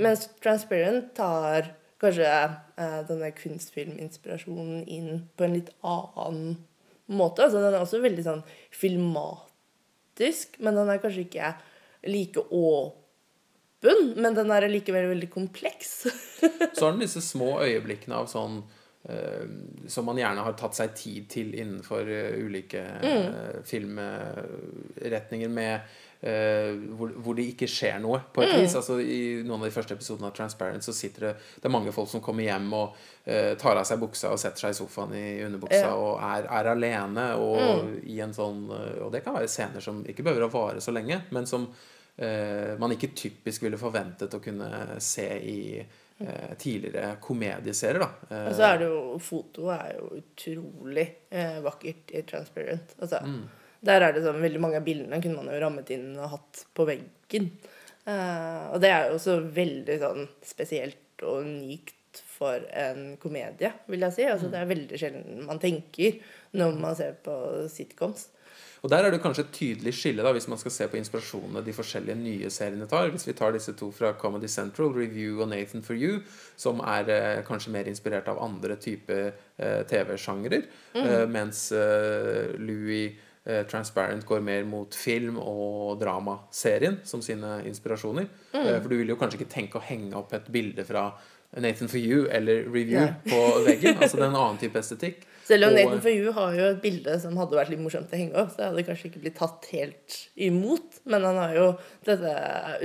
Mens 0.02 0.26
Transparent 0.42 1.12
tar 1.20 1.70
kanskje 2.02 2.32
eh, 2.32 2.98
denne 3.12 3.30
kunstfilminspirasjonen 3.38 4.82
inn 4.90 5.28
på 5.38 5.46
en 5.46 5.56
litt 5.60 5.70
annen 5.86 6.56
måte. 7.06 7.46
Altså 7.46 7.62
den 7.62 7.70
er 7.70 7.84
også 7.84 8.02
veldig 8.02 8.26
sånn 8.26 8.44
filmatisk, 8.74 10.58
men 10.58 10.82
den 10.82 10.90
er 10.90 11.06
kanskje 11.06 11.28
ikke 11.28 11.54
like 12.10 12.48
åpen. 12.50 13.03
Men 14.16 14.38
den 14.38 14.52
er 14.54 14.70
likevel 14.72 15.10
veldig 15.12 15.30
kompleks. 15.34 15.92
Så 16.76 16.86
har 16.86 16.94
den 16.94 17.04
disse 17.04 17.22
små 17.24 17.58
øyeblikkene 17.64 18.22
av 18.22 18.30
sånn 18.32 18.62
uh, 18.64 19.44
som 19.92 20.08
man 20.08 20.22
gjerne 20.22 20.46
har 20.46 20.56
tatt 20.60 20.78
seg 20.78 20.96
tid 20.98 21.28
til 21.34 21.52
innenfor 21.58 22.08
uh, 22.08 22.40
ulike 22.40 22.82
eh, 23.04 23.60
filmretninger 23.68 25.52
med 25.52 26.00
hvor, 26.24 27.10
hvor 27.20 27.36
det 27.36 27.50
ikke 27.52 27.68
skjer 27.68 27.98
noe, 28.00 28.22
på 28.32 28.46
et 28.46 28.54
vis. 28.56 28.72
Altså 28.80 28.96
I 29.04 29.42
noen 29.44 29.58
av 29.58 29.66
de 29.68 29.74
første 29.76 29.98
episodene 29.98 30.30
av 30.30 30.38
Transparent 30.38 30.86
så 30.86 30.94
sitter 30.96 31.26
det 31.26 31.32
Det 31.58 31.68
er 31.68 31.74
mange 31.74 31.92
folk 31.92 32.08
som 32.08 32.22
kommer 32.24 32.48
hjem 32.48 32.70
og 32.78 32.96
tar 33.60 33.76
av 33.76 33.84
seg 33.90 34.00
buksa 34.00 34.32
og 34.32 34.40
setter 34.40 34.64
seg 34.64 34.72
i 34.72 34.78
sofaen 34.78 35.12
i 35.20 35.26
underbuksa 35.44 35.82
Ja. 35.82 35.98
og 36.00 36.24
er, 36.24 36.48
er 36.48 36.70
alene 36.72 37.26
og 37.44 38.08
i 38.08 38.22
en 38.24 38.32
sånn 38.32 38.64
Og 38.72 39.12
det 39.12 39.26
kan 39.26 39.36
være 39.36 39.52
scener 39.52 39.84
som 39.84 40.00
ikke 40.08 40.24
behøver 40.24 40.48
å 40.48 40.54
vare 40.56 40.86
så 40.86 40.96
lenge, 40.96 41.26
men 41.36 41.44
som 41.50 41.68
man 42.80 42.92
ikke 42.94 43.10
typisk 43.18 43.64
ville 43.66 43.78
forventet 43.82 44.34
å 44.38 44.40
kunne 44.44 45.00
se 45.02 45.26
i 45.50 45.80
eh, 45.80 46.52
tidligere 46.62 47.16
komedieserier. 47.20 48.00
da. 48.04 48.10
Eh, 48.30 48.48
Og 48.52 48.54
så 48.60 48.68
er 48.68 48.78
det 48.84 48.90
jo 48.92 49.18
Fotoet 49.20 49.80
er 49.80 49.96
jo 49.98 50.10
utrolig 50.22 51.08
eh, 51.32 51.58
vakkert 51.66 52.14
i 52.14 52.22
Transparent. 52.30 52.94
Altså, 53.02 53.24
Der 53.84 54.02
er 54.06 54.14
det 54.14 54.22
sånn 54.24 54.40
Veldig 54.46 54.62
mange 54.62 54.78
av 54.80 54.86
bildene 54.86 55.18
kunne 55.22 55.42
man 55.42 55.50
jo 55.52 55.60
rammet 55.66 55.90
inn 55.96 56.14
og 56.20 56.30
hatt 56.36 56.66
på 56.78 56.86
veggen. 56.88 57.50
Eh, 58.06 58.64
og 58.74 58.80
det 58.84 58.92
er 58.94 59.10
jo 59.10 59.18
også 59.18 59.40
veldig 59.56 59.98
sånn 60.06 60.30
spesielt 60.46 61.24
og 61.24 61.42
unikt 61.48 62.22
for 62.38 62.62
en 62.78 63.16
komedie, 63.18 63.72
vil 63.90 64.06
jeg 64.06 64.14
si. 64.14 64.24
Altså, 64.30 64.50
det 64.54 64.60
er 64.62 64.70
veldig 64.70 64.98
sjelden 65.02 65.46
man 65.48 65.60
tenker 65.64 66.20
når 66.54 66.78
man 66.78 66.96
ser 67.00 67.16
på 67.26 67.34
sitcoms. 67.74 68.28
Og 68.84 68.92
der 68.92 69.06
er 69.08 69.14
det 69.14 69.22
kanskje 69.24 69.46
et 69.46 69.54
tydelig 69.56 69.94
skille 69.96 70.24
da, 70.26 70.34
hvis 70.36 70.50
man 70.52 70.60
skal 70.60 70.74
se 70.76 70.86
på 70.92 70.98
inspirasjonene 71.00 71.62
de 71.64 71.72
forskjellige 71.76 72.18
nye 72.20 72.50
seriene 72.52 72.88
tar. 72.92 73.08
Hvis 73.14 73.24
vi 73.30 73.36
tar 73.40 73.54
disse 73.56 73.72
to 73.80 73.88
fra 73.96 74.12
Comedy 74.20 74.50
Central, 74.52 74.92
Review 74.92 75.40
og 75.40 75.48
Nathan 75.54 75.86
for 75.86 75.96
You, 75.96 76.18
som 76.60 76.82
er 76.84 77.08
eh, 77.14 77.44
kanskje 77.48 77.72
mer 77.72 77.88
inspirert 77.88 78.28
av 78.28 78.42
andre 78.44 78.76
typer 78.76 79.30
eh, 79.32 79.86
TV-sjangrer, 79.88 80.68
eh, 81.00 81.24
mens 81.32 81.70
eh, 81.72 82.52
Louis 82.60 83.16
eh, 83.48 83.64
Transparent 83.72 84.28
går 84.28 84.44
mer 84.44 84.68
mot 84.68 84.92
film- 85.00 85.40
og 85.40 85.96
dramaserien 86.04 87.00
som 87.08 87.24
sine 87.24 87.62
inspirasjoner. 87.72 88.28
Eh, 88.52 88.82
for 88.84 88.92
du 88.92 88.98
vil 89.00 89.16
jo 89.16 89.20
kanskje 89.22 89.40
ikke 89.40 89.54
tenke 89.62 89.80
å 89.80 89.88
henge 89.88 90.20
opp 90.20 90.36
et 90.36 90.52
bilde 90.52 90.84
fra 90.92 91.08
Nathan 91.62 91.88
for 91.88 91.98
You 92.02 92.26
eller 92.32 92.64
Review 92.66 93.00
Nei. 93.00 93.14
på 93.30 93.40
veggen. 93.68 93.98
Altså 94.02 94.18
det 94.18 94.24
er 94.26 94.32
en 94.32 94.40
annen 94.42 94.58
type 94.62 94.80
estetikk. 94.80 95.24
Selv 95.44 95.68
om 95.68 95.74
Og- 95.74 95.76
Nathan 95.76 96.02
for 96.02 96.10
You 96.10 96.32
har 96.32 96.54
jo 96.56 96.64
et 96.72 96.82
bilde 96.82 97.20
som 97.20 97.36
hadde 97.38 97.58
vært 97.60 97.70
litt 97.70 97.80
morsomt 97.84 98.10
å 98.10 98.18
henge 98.18 98.36
opp, 98.40 98.54
så 98.56 98.64
hadde 98.70 98.78
det 98.80 98.86
kanskje 98.88 99.10
ikke 99.12 99.22
blitt 99.26 99.36
tatt 99.36 99.66
helt 99.74 100.18
imot. 100.38 101.02
Men 101.06 101.22
han 101.28 101.36
har 101.36 101.54
jo 101.58 101.68
dette 102.08 102.34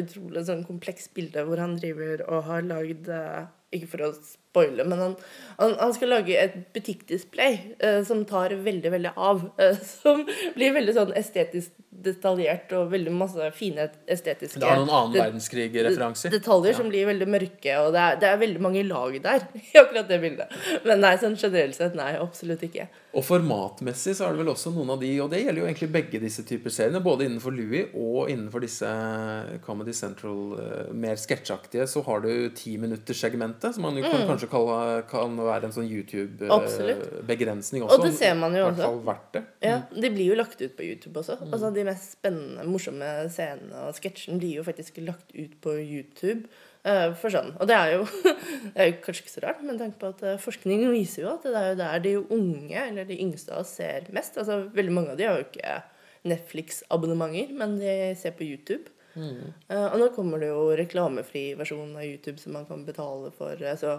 utrolig 0.03 0.45
sånn 0.49 0.67
komplekst 0.67 1.15
bilde 1.15 1.45
hvor 1.47 1.59
han 1.63 1.77
driver 1.79 2.25
og 2.29 2.45
har 2.51 2.63
lagd 2.63 3.09
eh, 3.09 3.47
Ikke 3.73 3.89
for 3.93 3.99
å 4.07 4.13
spoile, 4.49 4.85
men 4.89 4.99
han, 4.99 5.17
han, 5.59 5.75
han 5.79 5.95
skal 5.95 6.13
lage 6.15 6.37
et 6.39 6.57
butikkdisplay 6.75 7.59
eh, 7.79 8.01
som 8.07 8.25
tar 8.29 8.55
veldig, 8.65 8.93
veldig 8.97 9.13
av. 9.17 9.45
eh, 9.63 9.77
som 9.85 10.25
blir 10.57 10.75
veldig 10.77 10.95
sånn 10.97 11.15
estetisk 11.19 11.75
detaljert 11.99 12.71
og 12.79 12.93
veldig 12.93 13.11
masse 13.11 13.49
fine 13.57 13.89
estetiske 14.07 14.61
Det 14.61 14.69
har 14.69 14.79
noen 14.79 14.93
annen 14.95 15.17
verdenskrig-referanser. 15.19 16.31
Detaljer 16.31 16.73
Ja. 16.73 16.77
som 16.79 16.91
blir 16.93 17.09
veldig 17.09 17.27
mørke, 17.27 17.75
og 17.83 17.91
det 17.97 18.05
er, 18.05 18.19
det 18.23 18.29
er 18.29 18.39
veldig 18.39 18.63
mange 18.63 18.85
lag 18.87 19.17
der 19.25 19.47
i 19.59 19.81
akkurat 19.81 20.09
det 20.09 20.21
bildet. 20.23 20.55
Men 20.87 21.03
nei, 21.03 21.17
sånn 21.19 21.35
generelt 21.41 21.75
sett, 21.75 21.97
nei, 21.99 22.13
absolutt 22.21 22.63
ikke. 22.69 22.87
Og 23.19 23.25
formatmessig 23.25 24.15
så 24.15 24.29
er 24.29 24.37
det 24.37 24.43
vel 24.45 24.53
også 24.53 24.71
noen 24.71 24.93
av 24.95 25.03
de, 25.03 25.11
og 25.25 25.33
det 25.33 25.41
gjelder 25.43 25.63
jo 25.65 25.67
egentlig 25.67 25.91
begge 25.97 26.21
disse 26.23 26.45
typer 26.47 26.71
seriene, 26.71 27.03
både 27.03 27.27
innenfor 27.27 27.57
Louis 27.57 27.91
og 27.99 28.31
innenfor 28.31 28.63
disse 28.63 28.93
Comedy 29.65 29.97
Central 29.97 30.55
eh, 30.61 30.93
mer 30.95 31.19
sketsjaktige, 31.19 31.89
så 31.91 32.05
har 32.07 32.23
du 32.23 32.31
timinutterssegmentet, 32.55 33.75
som 33.75 33.83
man 33.89 33.99
jo 33.99 34.07
kan 34.07 34.23
kanskje 34.29 34.38
kalle 34.47 35.03
kan 35.11 35.37
være 35.37 35.65
en 35.65 35.73
sånn 35.73 35.89
Mm. 35.89 35.97
YouTube-begrensning 35.99 37.83
også. 37.83 37.99
Og 37.99 38.05
det 38.05 38.15
ser 38.15 38.35
man 38.35 38.53
jo 38.55 38.61
I 38.61 38.71
hvert 38.71 38.79
også. 38.79 38.83
fall 38.87 39.01
verdt 39.05 39.33
det. 39.33 39.43
Ja, 39.63 39.83
De 39.93 40.11
blir 40.11 40.27
jo 40.31 40.35
lagt 40.35 40.61
ut 40.63 40.77
på 40.77 40.83
YouTube 40.87 41.17
også. 41.19 41.39
Altså 41.53 41.73
De 41.75 41.85
mest 41.85 42.13
spennende, 42.19 42.65
morsomme 42.65 43.29
scenene 43.31 43.75
og 43.89 43.95
sketsjene 43.95 44.39
blir 44.39 44.55
jo 44.57 44.63
faktisk 44.63 44.99
lagt 45.05 45.35
ut 45.35 45.61
på 45.61 45.71
YouTube. 45.83 46.47
eh, 46.85 47.13
for 47.15 47.29
sånn. 47.29 47.51
Og 47.61 47.67
det 47.67 47.75
er 47.75 47.91
jo 47.99 48.05
det 48.75 48.77
er 48.77 48.87
jo 48.87 48.97
kanskje 49.03 49.23
ikke 49.25 49.35
så 49.35 49.43
rart, 49.43 49.63
men 49.63 49.77
tenk 49.79 49.99
på 49.99 50.09
at 50.09 50.23
eh, 50.23 50.37
forskning 50.39 50.91
viser 50.93 51.23
jo 51.25 51.35
at 51.35 51.43
det 51.43 51.55
er 51.57 51.69
jo 51.73 51.77
der 51.77 51.99
de 51.99 52.13
unge, 52.31 52.79
eller 52.89 53.05
de 53.05 53.19
yngste 53.21 53.51
av 53.53 53.61
oss, 53.61 53.75
ser 53.77 54.07
mest. 54.15 54.39
Altså 54.39 54.71
Veldig 54.73 54.93
mange 54.95 55.11
av 55.11 55.17
de 55.19 55.25
har 55.25 55.37
jo 55.39 55.45
ikke 55.51 55.83
Netflix-abonnementer, 56.25 57.53
men 57.59 57.79
de 57.79 58.15
ser 58.17 58.31
på 58.39 58.45
YouTube. 58.47 58.89
Eh, 59.19 59.87
og 59.93 59.99
nå 59.99 60.09
kommer 60.15 60.39
det 60.39 60.49
jo 60.53 60.69
reklamefri 60.79 61.57
versjon 61.59 61.97
av 61.99 62.05
YouTube 62.07 62.39
som 62.39 62.53
man 62.55 62.65
kan 62.69 62.85
betale 62.87 63.33
for. 63.37 63.51
eh, 63.61 63.75
så 63.77 63.99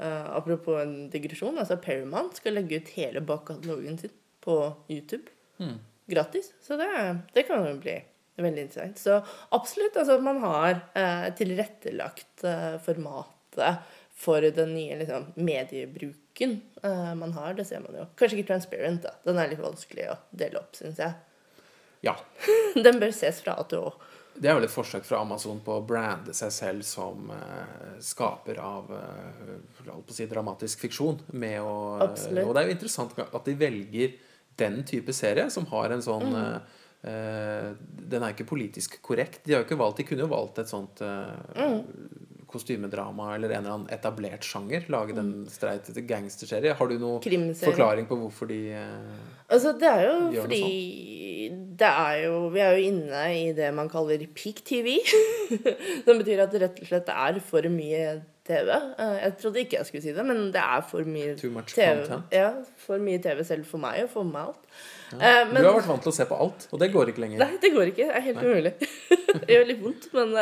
eh, 0.00 0.30
Apropos 0.36 0.80
en 0.80 1.10
digresjon, 1.12 1.58
altså 1.58 1.78
Paramount 1.82 2.38
skal 2.38 2.58
legge 2.58 2.80
ut 2.80 2.94
hele 2.96 3.22
bakkatalogen 3.24 3.98
sin 4.00 4.14
på 4.44 4.58
YouTube. 4.88 5.26
Gratis. 6.08 6.52
Så 6.64 6.78
det, 6.80 6.88
det 7.34 7.44
kan 7.48 7.66
jo 7.66 7.74
bli 7.82 7.98
veldig 8.38 8.64
interessant. 8.68 9.00
Så 9.02 9.18
absolutt, 9.54 9.98
altså 9.98 10.20
man 10.22 10.38
har 10.44 10.78
uh, 10.94 11.26
tilrettelagt 11.36 12.44
uh, 12.46 12.78
formatet 12.84 13.82
for 14.18 14.42
den 14.42 14.72
nye 14.74 14.96
liksom, 15.02 15.28
mediebruken 15.34 16.60
man 17.18 17.32
har. 17.36 17.52
Det 17.58 17.66
ser 17.66 17.82
man 17.82 17.94
jo. 17.98 18.06
Kanskje 18.18 18.38
ikke 18.38 18.48
transparent, 18.52 19.04
da. 19.04 19.12
Den 19.26 19.38
er 19.38 19.50
litt 19.50 19.62
vanskelig 19.62 20.08
å 20.10 20.16
dele 20.34 20.58
opp, 20.62 20.74
syns 20.78 20.98
jeg. 21.02 21.14
Ja. 22.00 22.14
Den 22.74 22.98
bør 23.02 23.12
ses 23.14 23.40
fra 23.44 23.56
A 23.58 23.66
til 23.68 23.86
Å. 23.86 23.92
Det 24.40 24.48
er 24.50 24.54
vel 24.58 24.64
et 24.68 24.70
forsøk 24.72 25.04
fra 25.04 25.20
Amazon 25.24 25.60
på 25.64 25.76
å 25.80 25.84
brande 25.86 26.34
seg 26.36 26.52
selv 26.54 26.86
som 26.86 27.30
uh, 27.34 27.98
skaper 28.04 28.60
av 28.62 28.90
uh, 28.94 30.02
si, 30.14 30.26
dramatisk 30.30 30.84
fiksjon. 30.86 31.18
Med 31.32 31.60
å, 31.60 31.98
Absolutt. 32.06 32.44
og 32.46 32.54
det 32.54 32.62
er 32.62 32.68
jo 32.70 32.76
interessant 32.78 33.18
at 33.24 33.44
de 33.48 33.54
velger 33.58 34.14
den 34.58 34.80
type 34.86 35.12
serie, 35.14 35.48
som 35.54 35.66
har 35.74 35.90
en 35.94 36.02
sånn 36.02 36.28
Mm. 36.28 36.34
uh, 36.34 36.76
eh, 37.08 37.68
Den 38.10 38.22
er 38.24 38.32
ikke 38.34 38.46
politisk 38.48 38.96
korrekt. 39.02 39.44
De 39.44 39.52
har 39.54 39.62
jo 39.62 39.68
ikke 39.68 39.78
valgt, 39.78 40.00
de 40.00 40.06
kunne 40.08 40.24
jo 40.24 40.32
valgt 40.32 40.58
et 40.58 40.66
sånt 40.70 41.00
eh, 41.00 41.62
Mm. 41.62 41.84
kostymedrama 42.48 43.34
eller 43.34 43.50
en 43.52 43.58
eller 43.64 43.74
annen 43.76 43.90
etablert 43.92 44.42
sjanger. 44.42 44.88
Lage 44.88 45.14
den 45.14 45.44
streit 45.52 45.84
gangsterserie. 46.08 46.72
Har 46.74 46.88
du 46.88 46.98
noen 46.98 47.20
Mm. 47.20 47.54
Forklaring 47.54 48.06
på 48.08 48.16
hvorfor 48.16 48.48
de 48.48 48.72
eh, 48.72 49.18
Altså, 49.50 49.78
det 49.78 49.88
er 49.88 50.02
jo 50.08 50.14
noe 50.20 50.42
fordi 50.42 50.62
det 51.78 51.88
er 51.90 52.24
jo 52.26 52.48
Vi 52.54 52.60
er 52.64 52.76
jo 52.78 52.88
inne 52.90 53.22
i 53.36 53.52
det 53.56 53.68
man 53.76 53.88
kaller 53.92 54.22
peak 54.34 54.62
TV. 54.68 54.98
Som 56.06 56.18
betyr 56.20 56.42
at 56.44 56.52
det 56.54 56.62
rett 56.64 56.82
og 56.82 56.90
slett 56.90 57.08
er 57.14 57.40
for 57.44 57.68
mye 57.72 58.18
TV. 58.48 58.70
Eh, 58.72 59.16
Jeg 59.26 59.34
trodde 59.42 59.60
ikke 59.62 59.76
jeg 59.80 59.88
skulle 59.90 60.04
si 60.06 60.14
det, 60.16 60.24
men 60.24 60.46
det 60.54 60.62
er 60.62 60.84
for 60.88 61.04
mye 61.08 61.34
Too 61.40 61.50
much 61.52 61.74
TV. 61.76 62.04
content. 62.06 62.32
Ja, 62.32 62.50
for 62.84 63.02
mye 63.04 63.20
TV 63.24 63.42
selv 63.44 63.66
for 63.68 63.82
meg 63.82 64.06
og 64.06 64.10
for 64.14 64.24
meg 64.28 64.46
alt. 64.48 64.64
Eh, 65.12 65.44
Du 65.52 65.60
har 65.64 65.76
vært 65.78 65.88
vant 65.90 66.02
til 66.04 66.12
å 66.12 66.16
se 66.16 66.26
på 66.28 66.38
alt, 66.40 66.66
og 66.72 66.80
det 66.80 66.90
går 66.94 67.12
ikke 67.12 67.24
lenger. 67.26 67.42
Nei, 67.44 67.58
det 67.60 67.72
går 67.74 67.92
ikke. 67.92 68.08
Det 68.08 68.16
er 68.20 68.26
helt 68.30 68.42
umulig. 68.44 68.74
det 69.44 69.54
gjør 69.54 69.70
litt 69.72 69.84
vondt, 69.84 70.10
men 70.16 70.36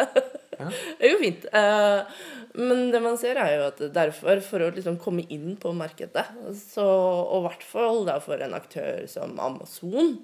Ja. 0.56 0.70
det 1.00 1.10
går 1.12 1.20
fint. 1.22 1.46
Eh, 1.52 2.16
Men 2.56 2.86
det 2.94 3.02
man 3.04 3.18
ser, 3.20 3.36
er 3.36 3.50
jo 3.58 3.64
at 3.68 3.80
derfor, 3.92 4.38
for 4.40 4.62
å 4.64 4.70
liksom 4.72 4.94
komme 5.02 5.26
inn 5.28 5.58
på 5.60 5.74
markedet, 5.76 6.22
så, 6.56 6.86
og 6.86 7.42
i 7.42 7.46
hvert 7.50 7.66
fall 7.68 8.06
for 8.24 8.40
en 8.40 8.54
aktør 8.56 9.02
som 9.12 9.34
Amazon, 9.44 10.14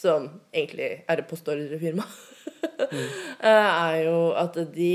som 0.00 0.28
egentlig 0.54 0.90
er 1.04 1.20
et 1.20 1.28
postordrefirma, 1.28 2.06
mm. 2.06 3.06
er 3.52 3.96
jo 4.06 4.18
at 4.38 4.56
de, 4.74 4.94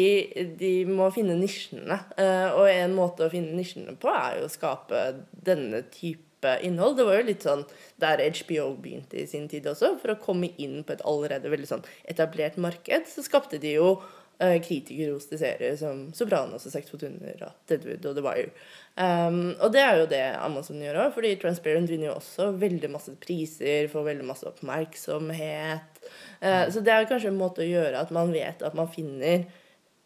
de 0.58 0.74
må 0.90 1.12
finne 1.14 1.38
nisjene. 1.40 2.00
Eh, 2.18 2.48
Og 2.58 2.70
en 2.72 2.96
måte 2.98 3.28
å 3.28 3.34
finne 3.34 3.54
nisjene 3.58 3.98
på 4.02 4.10
er 4.14 4.40
jo 4.42 4.50
å 4.50 4.54
skape 4.54 5.06
denne 5.46 5.84
type 5.94 6.58
innhold. 6.66 6.98
Det 6.98 7.08
var 7.08 7.20
jo 7.20 7.30
litt 7.30 7.46
sånn 7.46 7.64
der 8.02 8.22
HBO 8.42 8.72
begynte 8.82 9.22
i 9.22 9.30
sin 9.30 9.48
tid 9.52 9.70
også. 9.70 9.96
For 10.02 10.14
å 10.14 10.20
komme 10.22 10.52
inn 10.62 10.82
på 10.86 10.94
et 10.98 11.06
allerede 11.06 11.54
veldig 11.54 11.70
sånn 11.70 11.88
etablert 12.10 12.60
marked, 12.62 13.10
så 13.10 13.26
skapte 13.26 13.62
de 13.62 13.78
jo 13.78 13.96
eh, 14.40 14.58
kritikerroste 14.64 15.40
serier 15.40 15.78
som 15.80 16.08
Sopranos 16.16 16.68
og 16.68 16.74
Sex 16.74 16.92
på 16.92 17.00
under 17.08 17.46
og 17.48 17.70
Deadwood 17.70 18.10
og 18.10 18.18
The 18.18 18.26
Wire. 18.26 18.52
Um, 18.96 19.56
og 19.60 19.74
det 19.76 19.82
er 19.84 19.98
jo 20.00 20.08
det 20.08 20.24
Amazon 20.40 20.80
gjør 20.80 21.02
òg, 21.04 21.14
fordi 21.18 21.34
Transparent 21.42 21.92
vinner 21.92 22.10
jo 22.10 22.16
også 22.16 22.52
veldig 22.62 22.90
masse 22.94 23.12
priser, 23.20 23.90
får 23.92 24.08
veldig 24.08 24.28
masse 24.28 24.48
oppmerksomhet. 24.48 26.02
Eh, 26.40 26.66
så 26.72 26.84
det 26.84 26.94
er 26.94 27.08
kanskje 27.10 27.32
en 27.34 27.40
måte 27.40 27.64
å 27.64 27.70
gjøre 27.70 28.02
at 28.02 28.14
man 28.16 28.34
vet 28.34 28.64
at 28.64 28.76
man 28.78 28.92
finner 28.92 29.46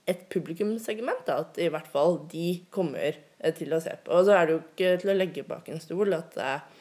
et 0.09 0.25
publikumssegment. 0.33 1.25
Da, 1.27 1.41
at 1.45 1.59
i 1.61 1.69
hvert 1.71 1.89
fall 1.89 2.21
de 2.31 2.51
kommer 2.73 3.13
eh, 3.13 3.53
til 3.55 3.73
å 3.75 3.81
se 3.83 3.93
på. 4.03 4.13
Og 4.15 4.27
så 4.27 4.37
er 4.37 4.47
det 4.47 4.55
jo 4.55 4.61
ikke 4.63 4.93
til 5.03 5.13
å 5.13 5.17
legge 5.17 5.47
bak 5.47 5.69
en 5.69 5.83
stol 5.83 6.15
at 6.17 6.37
eh, 6.41 6.78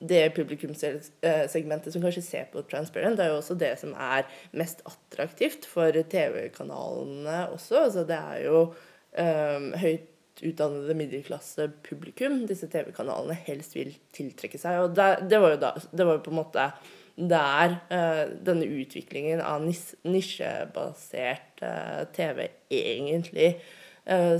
det 0.00 0.34
publikumssegmentet 0.34 1.94
som 1.94 2.02
kanskje 2.02 2.24
ser 2.26 2.48
på 2.52 2.64
Transparent, 2.70 3.16
det 3.18 3.26
er 3.26 3.30
jo 3.32 3.38
også 3.38 3.56
det 3.58 3.74
som 3.80 3.94
er 3.94 4.26
mest 4.56 4.82
attraktivt 4.88 5.68
for 5.70 5.94
TV-kanalene 6.10 7.44
også. 7.54 7.84
Altså 7.86 8.04
det 8.08 8.18
er 8.18 8.42
jo 8.48 8.64
um, 8.66 9.70
høyt 9.80 10.10
utdannede 10.42 10.96
middelklassepublikum 10.98 12.40
disse 12.50 12.66
TV-kanalene 12.72 13.36
helst 13.46 13.76
vil 13.78 13.94
tiltrekke 14.16 14.58
seg. 14.60 14.82
Og 14.82 14.98
det, 14.98 15.08
det, 15.30 15.40
var 15.40 15.54
jo 15.54 15.62
da, 15.62 15.72
det 15.94 16.08
var 16.08 16.20
på 16.24 16.34
en 16.34 16.40
måte 16.40 16.66
der 17.14 17.76
uh, 17.94 18.24
denne 18.44 18.66
utviklingen 18.66 19.42
av 19.44 19.62
nis 19.62 19.92
nisjebasert 20.02 21.62
uh, 21.62 22.02
TV 22.16 22.48
egentlig 22.74 23.54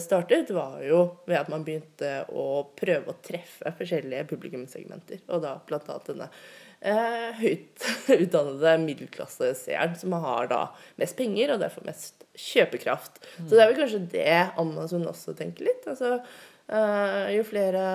startet, 0.00 0.50
var 0.53 0.83
jo 0.85 0.98
ved 1.24 1.38
at 1.38 1.48
man 1.48 1.62
begynte 1.64 2.11
å 2.37 2.66
prøve 2.77 3.12
å 3.12 3.16
treffe 3.24 3.72
forskjellige 3.79 4.27
publikumssegmenter. 4.29 5.22
Og 5.33 5.40
da 5.40 5.55
annet 5.94 6.11
denne 6.11 6.29
høyt 7.38 7.87
utdannede 8.18 8.74
middelklasseseeren 8.83 9.94
som 9.96 10.12
har 10.20 10.50
da 10.50 10.59
mest 11.00 11.16
penger 11.16 11.55
og 11.55 11.62
derfor 11.64 11.87
mest 11.88 12.27
kjøpekraft. 12.37 13.22
Mm. 13.38 13.46
Så 13.46 13.55
det 13.55 13.62
er 13.62 13.70
vel 13.70 13.81
kanskje 13.81 14.03
det 14.12 14.37
Amazon 14.61 15.09
også 15.09 15.33
tenker 15.38 15.70
litt. 15.70 15.88
Altså 15.88 16.18
jo 17.35 17.44
flere 17.48 17.87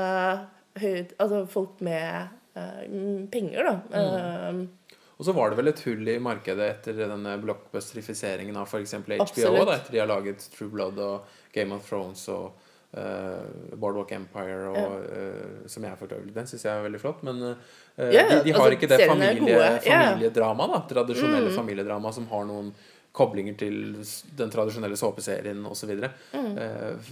høyt 0.79 1.15
Altså 1.19 1.43
folk 1.49 1.79
med 1.85 2.29
eh, 2.55 2.83
penger, 3.31 3.65
da. 3.65 3.73
Mm. 3.89 4.61
Uh, 5.19 5.21
og 5.21 5.27
så 5.27 5.35
var 5.35 5.51
det 5.51 5.59
vel 5.59 5.71
et 5.73 5.83
hull 5.83 6.07
i 6.07 6.17
markedet 6.23 6.69
etter 6.77 6.97
denne 7.03 7.35
blockbusterifiseringen 7.43 8.57
av 8.57 8.71
f.eks. 8.71 8.95
HBO. 9.03 9.53
Da, 9.65 9.75
etter 9.75 9.91
de 9.91 10.01
har 10.01 10.09
laget 10.09 10.47
True 10.55 10.71
Blood 10.71 10.99
og 11.03 11.37
Game 11.55 11.75
of 11.75 11.83
Thrones 11.87 12.23
og 12.31 12.53
uh, 12.95 13.73
Boardwalk 13.75 14.13
Empire, 14.15 14.69
og, 14.71 15.09
ja. 15.09 15.65
som 15.67 15.83
jeg 15.83 15.99
for 15.99 16.15
øvrig 16.15 16.31
Den 16.35 16.47
syns 16.47 16.63
jeg 16.65 16.71
er 16.71 16.87
veldig 16.87 17.03
flott. 17.03 17.25
Men 17.27 17.41
yeah, 17.43 18.31
de, 18.31 18.43
de, 18.47 18.55
har 18.55 18.63
altså, 18.63 18.77
ikke 18.77 18.91
det 18.93 19.01
familie, 19.09 19.59
familiedrama, 19.83 20.71
da, 20.71 20.85
tradisjonelle 20.93 21.51
mm. 21.51 21.57
familiedrama 21.57 22.15
som 22.15 22.29
har 22.31 22.47
noen 22.47 22.71
koblinger 23.19 23.55
til 23.59 23.75
den 24.39 24.51
tradisjonelle 24.53 24.97
såpeserien 24.99 25.59
osv. 25.67 25.91
Mm. 26.31 26.53
Eh, 26.63 27.11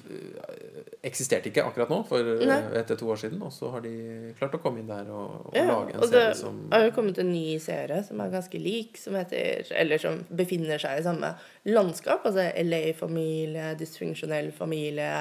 eksisterte 1.08 1.52
ikke 1.52 1.66
akkurat 1.68 1.92
nå, 1.92 2.00
for 2.08 2.24
eh, 2.24 2.46
Nei. 2.48 2.60
etter 2.80 3.00
to 3.00 3.10
år 3.12 3.20
siden. 3.22 3.42
Og 3.44 3.54
så 3.54 3.72
har 3.74 3.84
de 3.84 3.94
klart 4.40 4.56
å 4.56 4.62
komme 4.64 4.82
inn 4.82 4.90
der 4.90 5.12
og, 5.12 5.50
og 5.50 5.58
ja, 5.58 5.68
lage 5.68 5.96
en 5.96 6.02
og 6.02 6.12
serie 6.12 6.34
som 6.40 6.64
Det 6.66 6.80
har 6.80 6.88
jo 6.88 6.96
kommet 6.96 7.22
en 7.24 7.32
ny 7.34 7.46
serie 7.64 8.00
som 8.08 8.24
er 8.24 8.34
ganske 8.34 8.62
lik, 8.62 9.00
som 9.02 9.18
heter 9.20 9.72
Eller 9.76 10.02
som 10.02 10.24
befinner 10.30 10.82
seg 10.82 11.02
i 11.02 11.06
samme 11.08 11.34
landskap. 11.68 12.26
Altså 12.28 12.50
LA-familie, 12.64 13.74
dysfunksjonell 13.80 14.52
familie. 14.56 15.14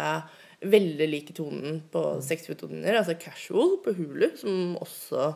Veldig 0.67 1.13
like 1.13 1.37
tonen 1.37 1.83
på 1.93 2.03
mm. 2.17 2.25
sexfotoner. 2.25 3.03
Altså 3.03 3.19
Casual 3.21 3.79
på 3.85 3.97
Hulu, 3.99 4.31
som 4.39 4.77
også 4.81 5.33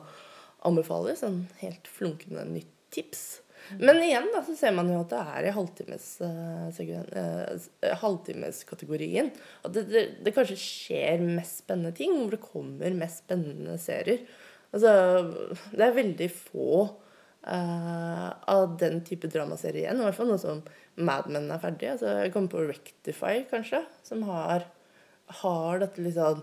anbefales. 0.68 1.24
En 1.26 1.42
helt 1.60 1.90
flunkende 1.90 2.46
nytt 2.54 2.76
tips. 2.90 3.40
Men 3.78 4.00
igjen 4.02 4.30
da, 4.34 4.42
så 4.46 4.56
ser 4.58 4.74
man 4.74 4.90
jo 4.90 5.00
at 5.04 5.12
det 5.12 5.20
er 5.34 5.48
i 5.48 5.54
halvtimeskategorien. 5.54 7.04
Uh, 7.14 7.92
halvtimeskategorien. 8.02 9.30
At 9.66 9.76
det, 9.76 9.84
det, 9.90 10.04
det, 10.24 10.34
kanskje 10.36 10.58
skjer 10.60 11.22
mest 11.22 11.62
spennende 11.62 11.94
ting, 11.96 12.16
hvor 12.18 12.34
det 12.34 12.42
kommer 12.42 12.98
mest 12.98 13.22
spennende 13.24 13.76
serier. 13.82 14.24
Altså, 14.70 14.90
det 15.74 15.86
er 15.86 15.96
veldig 15.96 16.30
få 16.34 16.72
uh, 17.46 18.28
av 18.50 18.76
den 18.80 19.00
type 19.06 19.30
dramaserier 19.30 19.84
igjen. 19.86 20.02
I 20.02 20.08
hvert 20.08 20.18
fall 20.18 20.32
noe 20.32 20.42
som 20.42 20.64
Mad 21.00 21.30
Men 21.32 21.50
er 21.54 21.62
ferdig. 21.62 21.92
Altså, 21.94 22.16
jeg 22.24 22.34
kommer 22.34 22.52
på 22.52 22.66
Rectify, 22.66 23.44
kanskje, 23.50 23.84
som 24.06 24.24
har, 24.28 24.66
har 25.42 25.80
dette 25.80 26.02
litt 26.04 26.18
sånn 26.18 26.42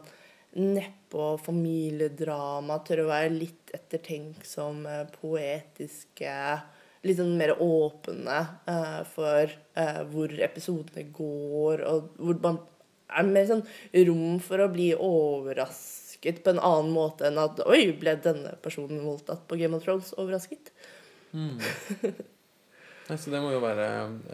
nedpå 0.57 1.35
familiedrama, 1.43 2.79
tør 2.87 3.03
å 3.03 3.11
være 3.11 3.35
litt 3.35 3.73
ettertenksom, 3.75 4.87
poetiske 5.19 6.33
litt 7.05 7.19
sånn 7.19 7.35
mer 7.39 7.55
åpne 7.61 8.39
uh, 8.69 9.01
for 9.13 9.51
uh, 9.77 10.01
hvor 10.11 10.33
episodene 10.47 11.07
går, 11.15 11.83
og 11.87 12.11
hvor 12.17 12.39
man 12.43 12.61
er 13.07 13.27
mer 13.27 13.47
sånn 13.49 13.63
rom 14.07 14.39
for 14.43 14.63
å 14.63 14.71
bli 14.71 14.89
overrasket 14.93 16.41
på 16.43 16.53
en 16.53 16.63
annen 16.63 16.93
måte 16.95 17.29
enn 17.29 17.39
at 17.39 17.61
Oi, 17.67 17.93
ble 17.99 18.17
denne 18.23 18.55
personen 18.63 19.05
voldtatt 19.05 19.45
på 19.47 19.59
Game 19.61 19.77
of 19.77 19.85
Thrones 19.85 20.13
overrasket? 20.17 20.73
Mm. 21.31 21.61
Så 23.15 23.31
det 23.31 23.39
må 23.39 23.53
jo 23.53 23.61
være 23.63 23.85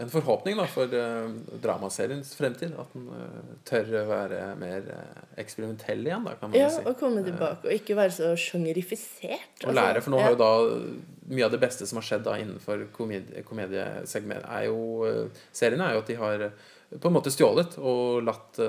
en 0.02 0.10
forhåpning 0.10 0.58
da, 0.58 0.66
for 0.70 0.90
uh, 0.90 1.30
dramaseriens 1.62 2.34
fremtid. 2.38 2.74
At 2.80 2.94
den 2.96 3.06
uh, 3.12 3.54
tør 3.70 3.92
være 4.10 4.42
mer 4.60 4.88
uh, 4.90 5.24
eksperimentell 5.42 6.02
igjen, 6.08 6.26
da, 6.26 6.34
kan 6.40 6.50
man 6.50 6.58
ja, 6.58 6.72
si. 6.74 6.82
Ja, 6.82 6.90
Og 6.90 6.98
komme 7.00 7.22
tilbake, 7.26 7.68
og 7.68 7.76
ikke 7.76 7.98
være 8.00 8.16
så 8.18 8.34
sjangerifisert. 8.40 9.62
Og 9.62 9.70
altså. 9.70 9.78
lære, 9.78 10.04
for 10.06 10.16
nå 10.16 10.22
ja. 10.22 10.26
har 10.26 10.36
jo 10.36 10.42
da 10.42 10.52
mye 11.34 11.48
av 11.48 11.54
det 11.54 11.62
beste 11.62 11.88
som 11.90 12.02
har 12.02 12.08
skjedd 12.10 12.26
da 12.26 12.36
innenfor 12.42 12.88
komedie, 12.96 13.46
komediesegment, 13.48 14.50
er 14.50 14.68
jo 14.72 14.82
Seriene 15.56 15.86
er 15.88 15.96
jo 15.96 16.02
at 16.04 16.10
de 16.10 16.18
har 16.20 16.50
på 16.94 17.10
en 17.10 17.16
måte 17.16 17.32
stjålet 17.34 17.78
og 17.82 18.20
latt, 18.22 18.60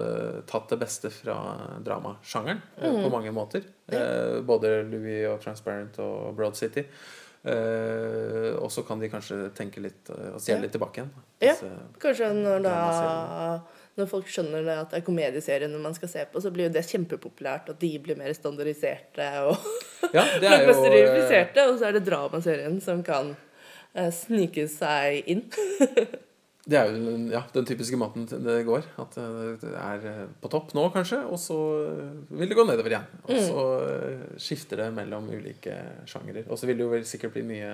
tatt 0.49 0.71
det 0.71 0.79
beste 0.81 1.11
fra 1.13 1.35
dramasjangeren 1.85 2.63
mm. 2.79 3.03
på 3.03 3.11
mange 3.13 3.33
måter. 3.37 3.67
både 4.49 4.71
Louis 4.89 5.27
og 5.29 5.43
Transparent 5.43 5.99
og 6.01 6.31
Broad 6.39 6.57
City. 6.57 6.87
Uh, 7.45 8.57
og 8.57 8.71
så 8.73 8.81
kan 8.89 9.01
de 9.03 9.11
kanskje 9.13 9.51
tenke 9.53 9.83
litt 9.85 10.09
uh, 10.09 10.31
og 10.33 10.41
stjele 10.41 10.63
ja. 10.63 10.65
litt 10.65 10.73
tilbake 10.73 11.03
igjen. 11.03 11.11
Ja, 11.45 11.57
kanskje 12.01 12.31
når 12.39 12.63
da 12.65 12.77
Når 14.01 14.09
folk 14.11 14.31
skjønner 14.33 14.65
det 14.65 14.77
at 14.81 14.95
det 14.95 15.03
er 15.03 15.05
komedieseriene 15.07 15.79
man 15.79 15.95
skal 15.95 16.11
se 16.11 16.25
på, 16.33 16.41
så 16.41 16.51
blir 16.51 16.67
jo 16.67 16.73
det 16.75 16.87
kjempepopulært, 16.89 17.69
at 17.71 17.79
de 17.79 17.93
blir 18.03 18.17
mer 18.19 18.33
standardiserte 18.35 19.29
og 19.45 19.55
ja, 20.17 20.25
det 20.41 20.49
er 20.49 20.65
jo, 20.65 20.73
og 20.73 21.79
så 21.79 21.91
er 21.91 21.99
det 21.99 22.07
dramaserien 22.09 22.81
som 22.83 23.05
kan 23.07 23.35
uh, 23.37 24.11
snike 24.25 24.67
seg 24.73 25.29
inn. 25.29 25.45
Det 26.65 26.79
er 26.81 26.89
jo 26.89 27.15
ja, 27.29 27.43
den 27.53 27.67
typiske 27.69 27.99
måten 28.01 28.25
det 28.25 28.63
går. 28.65 28.87
At 29.03 29.19
det 29.61 29.73
er 29.77 30.07
eh, 30.09 30.23
på 30.41 30.49
topp 30.53 30.73
nå, 30.77 30.87
kanskje, 30.95 31.21
og 31.29 31.37
så 31.41 31.59
eh, 31.91 32.15
vil 32.41 32.49
det 32.49 32.57
gå 32.57 32.65
nedover 32.65 32.95
igjen. 32.95 33.11
Og 33.27 33.35
mm. 33.37 33.43
så 33.51 33.65
mm. 33.85 34.23
skifter 34.47 34.81
det 34.81 34.89
mellom 34.97 35.29
ulike 35.29 35.77
sjangere. 36.09 36.47
Og 36.49 36.61
så 36.61 36.71
vil 36.71 36.81
det 36.81 36.89
jo 36.89 37.03
sikkert 37.09 37.37
bli 37.37 37.47
mye 37.53 37.73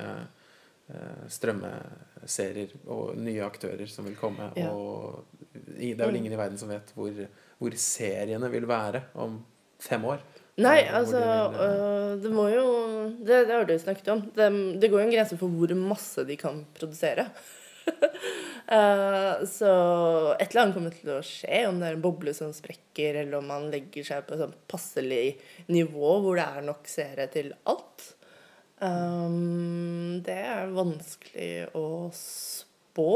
strømmeserier 1.31 2.73
og 2.91 3.13
nye 3.23 3.45
aktører 3.47 3.87
som 3.87 4.09
vil 4.09 4.17
komme. 4.19 4.49
Ja. 4.59 4.73
Og 4.75 5.23
det 5.53 5.95
er 5.95 6.03
vel 6.03 6.19
ingen 6.19 6.35
i 6.35 6.41
verden 6.41 6.59
som 6.59 6.73
vet 6.73 6.91
hvor, 6.97 7.15
hvor 7.63 7.77
seriene 7.79 8.51
vil 8.51 8.67
være 8.67 9.05
om 9.23 9.39
fem 9.79 10.03
år. 10.11 10.25
Nei, 10.61 10.81
altså 10.91 11.21
de 11.21 11.55
vil, 11.55 12.23
Det 12.25 12.31
må 12.35 12.49
jo 12.51 12.65
Det, 13.23 13.45
det 13.47 13.55
har 13.55 13.65
du 13.65 13.77
snakket 13.79 14.11
om. 14.13 14.27
Det, 14.35 14.51
det 14.83 14.91
går 14.91 15.05
jo 15.05 15.07
en 15.07 15.15
grense 15.15 15.39
for 15.39 15.55
hvor 15.55 15.75
masse 15.79 16.27
de 16.27 16.37
kan 16.41 16.65
produsere. 16.75 17.31
uh, 18.71 19.43
så 19.49 19.73
et 20.37 20.47
eller 20.51 20.63
annet 20.63 20.77
kommer 20.77 20.95
til 20.95 21.13
å 21.15 21.19
skje, 21.27 21.65
om 21.69 21.81
det 21.81 21.91
er 21.91 21.99
en 21.99 22.05
boble 22.05 22.35
som 22.37 22.55
sprekker, 22.55 23.21
eller 23.23 23.41
om 23.41 23.51
man 23.51 23.69
legger 23.73 24.07
seg 24.07 24.25
på 24.27 24.37
et 24.37 24.45
sånn 24.45 24.57
passelig 24.71 25.25
nivå 25.73 26.17
hvor 26.25 26.41
det 26.41 26.47
er 26.47 26.67
nok 26.69 26.91
seere 26.91 27.29
til 27.33 27.53
alt. 27.71 28.09
Um, 28.81 30.23
det 30.25 30.39
er 30.55 30.73
vanskelig 30.73 31.53
å 31.77 32.09
spå. 32.17 33.13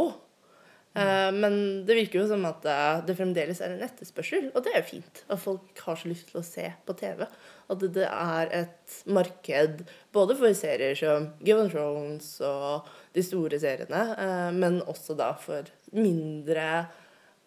Uh, 0.95 1.31
men 1.35 1.57
det 1.88 1.97
virker 1.99 2.21
jo 2.21 2.29
som 2.31 2.45
at 2.47 2.67
det 3.09 3.17
fremdeles 3.19 3.62
er 3.64 3.75
en 3.75 3.87
etterspørsel, 3.87 4.51
og 4.53 4.67
det 4.67 4.75
er 4.75 4.83
jo 4.83 4.90
fint. 4.93 5.25
At 5.27 5.43
folk 5.43 5.87
har 5.87 5.99
så 5.99 6.11
lyst 6.11 6.29
til 6.31 6.43
å 6.43 6.47
se 6.47 6.69
på 6.87 6.99
TV. 7.01 7.25
At 7.73 7.87
det 7.97 8.07
er 8.11 8.53
et 8.62 8.99
marked 9.09 9.87
både 10.14 10.37
for 10.38 10.55
serier 10.55 10.99
som 10.99 11.33
Game 11.40 11.64
of 11.64 11.73
Thrones 11.73 12.37
og 12.45 12.93
de 13.14 13.22
store 13.22 13.61
seriene, 13.62 14.03
uh, 14.18 14.50
men 14.55 14.81
også 14.90 15.16
da 15.18 15.31
for 15.38 15.70
mindre 15.94 16.68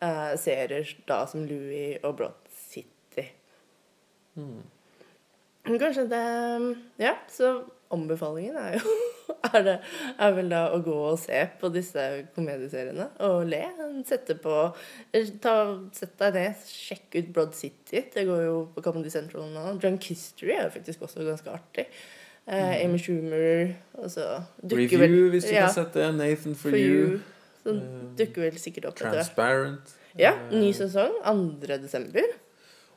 uh, 0.04 0.34
serier 0.40 0.88
da 1.10 1.24
som 1.30 1.46
Louis 1.48 2.00
og 2.04 2.18
Broad 2.20 2.52
City. 2.70 3.28
Mm. 4.38 4.64
Kanskje 5.68 6.08
det 6.08 6.26
Ja, 7.02 7.18
så 7.28 7.66
anbefalingen 7.92 8.56
er 8.60 8.78
jo 8.78 8.94
er, 9.54 9.64
det, 9.64 9.76
er 10.20 10.36
vel 10.36 10.52
da 10.52 10.62
å 10.72 10.80
gå 10.84 10.96
og 11.10 11.20
se 11.20 11.40
på 11.60 11.70
disse 11.74 12.04
komedieseriene 12.36 13.10
og 13.28 13.48
le. 13.52 13.64
Sette 14.08 14.38
på 14.40 14.54
ta, 15.44 15.56
Sett 15.96 16.16
deg 16.22 16.38
ned, 16.38 16.64
sjekk 16.68 17.18
ut 17.18 17.34
Broad 17.36 17.58
City. 17.58 18.06
Det 18.14 18.24
går 18.28 18.46
jo 18.46 18.56
på 18.76 18.84
Comedy 18.86 19.12
Central 19.14 19.50
nå. 19.52 19.66
Drunk 19.82 20.08
History 20.12 20.56
er 20.56 20.68
jo 20.68 20.76
faktisk 20.78 21.04
også 21.08 21.28
ganske 21.28 21.54
artig. 21.54 21.88
Uh, 22.48 22.78
Amy 22.80 22.98
Schumer 22.98 23.74
altså, 24.00 24.42
Review, 24.64 25.02
vel, 25.02 25.16
hvis 25.34 25.50
du 25.50 25.52
ja, 25.52 25.66
kan 25.68 25.74
sette 25.76 26.00
det. 26.00 26.14
Nathan 26.16 26.56
for, 26.56 26.70
for 26.70 26.80
You. 26.80 26.96
you. 26.96 27.22
Så 27.64 27.76
uh, 27.76 27.88
dukker 28.20 28.48
vel 28.48 28.60
sikkert 28.62 28.92
opp 28.92 29.00
Transparent. 29.02 29.96
Ja. 30.18 30.32
Ny 30.54 30.72
sesong 30.74 31.20
2. 31.26 31.68
desember. 31.84 32.38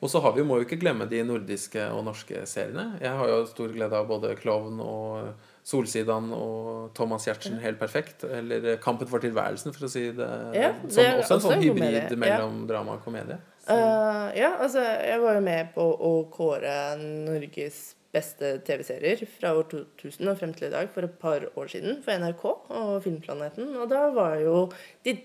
Og 0.00 0.08
så 0.08 0.20
har 0.24 0.32
vi, 0.32 0.44
må 0.46 0.56
vi 0.56 0.64
ikke 0.64 0.78
glemme 0.80 1.04
de 1.10 1.20
nordiske 1.26 1.82
og 1.92 2.04
norske 2.06 2.46
seriene. 2.48 2.94
Jeg 3.02 3.12
har 3.18 3.28
jo 3.28 3.42
stor 3.50 3.74
glede 3.74 3.98
av 3.98 4.06
både 4.08 4.32
Klovn 4.38 4.78
og 4.80 5.34
Solsidan 5.66 6.30
og 6.32 6.94
Thomas 6.96 7.26
Giertsen 7.28 7.58
helt 7.60 7.76
perfekt. 7.82 8.24
Eller 8.24 8.78
Kampen 8.80 9.10
for 9.10 9.20
tilværelsen, 9.20 9.74
for 9.76 9.90
å 9.90 9.92
si 9.92 10.06
det, 10.16 10.30
ja, 10.56 10.72
det 10.80 10.94
som 10.94 11.20
også 11.20 11.36
en 11.36 11.44
sånn 11.44 11.64
hybrid 11.66 12.16
mellom 12.16 12.62
ja. 12.62 12.68
drama 12.72 12.96
og 12.96 13.04
komedie. 13.04 13.36
Uh, 13.68 14.30
ja, 14.38 14.54
altså, 14.56 14.80
jeg 14.80 15.20
var 15.20 15.36
jo 15.36 15.44
med 15.44 15.74
på 15.74 15.84
å 15.84 16.14
kåre 16.32 16.72
Norges 17.02 17.90
beste 18.14 18.56
TV-serier 18.66 19.22
fra 19.38 19.52
år 19.58 19.68
2000 19.70 20.30
og 20.32 20.38
frem 20.40 20.54
til 20.56 20.68
i 20.68 20.72
dag 20.72 20.90
for 20.90 21.06
et 21.06 21.18
par 21.22 21.46
år 21.54 21.70
siden 21.70 22.00
for 22.04 22.18
NRK 22.18 22.44
og 22.50 22.94
Filmplaneten. 23.04 23.74
Og 23.78 23.90
da 23.90 24.06
var 24.14 24.38
jo 24.42 24.68
de, 25.06 25.16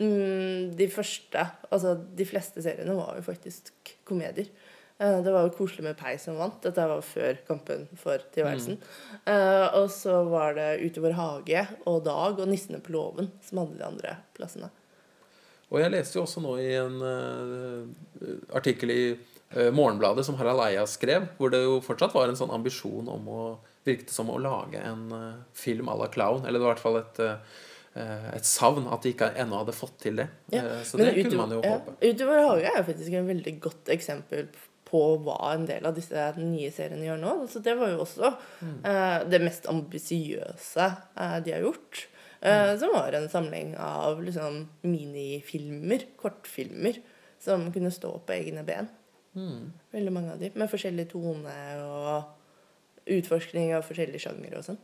mm, 0.00 0.76
de 0.76 0.88
første 0.92 1.46
Altså 1.70 1.96
de 2.18 2.26
fleste 2.28 2.62
seriene 2.62 2.96
var 2.96 3.16
jo 3.16 3.24
faktisk 3.26 3.72
komedier. 4.04 4.50
Eh, 4.98 5.22
Det 5.22 5.32
var 5.32 5.42
jo 5.44 5.56
koselig 5.56 5.84
med 5.84 5.96
Pei 5.96 6.16
som 6.18 6.36
vant. 6.36 6.62
Dette 6.62 6.88
var 6.88 7.00
før 7.04 7.36
Kampen 7.46 7.86
for 7.96 8.18
tilværelsen. 8.32 8.78
Eh, 9.26 9.66
og 9.76 9.90
så 9.90 10.22
var 10.24 10.54
det 10.54 10.80
Utover 10.84 11.12
hage 11.12 11.66
og 11.86 12.04
Dag 12.04 12.40
og 12.40 12.48
Nissene 12.48 12.80
på 12.80 12.92
låven 12.92 13.30
som 13.42 13.58
hadde 13.58 13.78
de 13.78 13.84
andre 13.84 14.16
plassene. 14.34 14.70
Og 15.70 15.80
jeg 15.80 15.90
leste 15.90 16.16
jo 16.18 16.22
også 16.22 16.40
nå 16.44 16.52
i 16.62 16.68
en 16.78 17.00
uh, 17.02 17.88
artikkel 18.54 18.92
i 18.94 19.00
Morgenbladet 19.54 20.24
som 20.26 20.34
Harald 20.40 20.60
Eia 20.64 20.82
skrev, 20.90 21.28
hvor 21.38 21.52
det 21.52 21.62
jo 21.62 21.78
fortsatt 21.84 22.14
var 22.16 22.28
en 22.28 22.36
sånn 22.38 22.50
ambisjon 22.52 23.06
om 23.08 23.28
å 23.30 23.42
virket 23.86 24.10
som 24.10 24.30
å 24.34 24.40
lage 24.42 24.80
en 24.82 25.06
eh, 25.14 25.34
film 25.54 25.88
à 25.88 25.94
la 25.94 26.08
Clown. 26.10 26.42
Eller 26.44 26.58
det 26.58 26.64
var 26.66 26.72
i 26.72 26.74
hvert 26.74 26.82
fall 26.82 26.98
et, 26.98 27.20
eh, 27.94 28.30
et 28.34 28.48
savn 28.48 28.88
at 28.92 29.04
de 29.06 29.12
ikke 29.14 29.28
ennå 29.38 29.60
hadde 29.62 29.76
fått 29.76 30.00
til 30.02 30.18
det. 30.22 30.26
Ja, 30.50 30.64
Eh, 30.64 30.80
så 30.82 30.98
det 30.98 31.12
kunne 31.20 31.38
man 31.44 31.54
jo 31.54 31.60
ja, 31.62 31.76
håpe. 31.76 31.94
Utover 32.02 32.42
Haga 32.42 32.72
er 32.72 32.80
jo 32.80 32.88
faktisk 32.90 33.14
en 33.20 33.30
veldig 33.30 33.54
godt 33.68 33.92
eksempel 33.94 34.48
på 34.86 35.04
hva 35.26 35.52
en 35.52 35.64
del 35.66 35.86
av 35.86 35.94
disse 35.96 36.26
nye 36.38 36.70
seriene 36.74 37.06
gjør 37.06 37.22
nå. 37.22 37.32
Så 37.50 37.62
det 37.62 37.74
var 37.78 37.90
jo 37.94 38.02
også 38.04 38.34
Mm. 38.62 38.76
uh, 38.84 39.24
det 39.30 39.40
mest 39.42 39.66
ambisiøse 39.66 40.86
uh, 41.16 41.38
de 41.42 41.52
har 41.52 41.62
gjort. 41.66 42.06
Uh, 42.06 42.12
Mm. 42.46 42.78
Som 42.78 42.92
var 42.92 43.12
en 43.16 43.28
samling 43.28 43.76
av 43.80 44.20
liksom 44.22 44.68
minifilmer, 44.82 46.04
kortfilmer, 46.20 47.00
som 47.40 47.72
kunne 47.72 47.90
stå 47.90 48.12
på 48.26 48.32
egne 48.36 48.62
ben. 48.66 48.88
Mm. 49.36 49.72
Veldig 49.92 50.12
mange 50.12 50.32
av 50.32 50.40
de, 50.40 50.50
med 50.56 50.70
forskjellig 50.72 51.08
tone 51.12 51.54
og 51.84 53.12
utforskning 53.16 53.74
av 53.76 53.84
forskjellige 53.86 54.24
sjangere 54.24 54.60
og 54.62 54.64
sånn. 54.66 54.80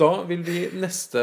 Da 0.00 0.10
vil 0.28 0.42
vi 0.46 0.60
neste 0.80 1.22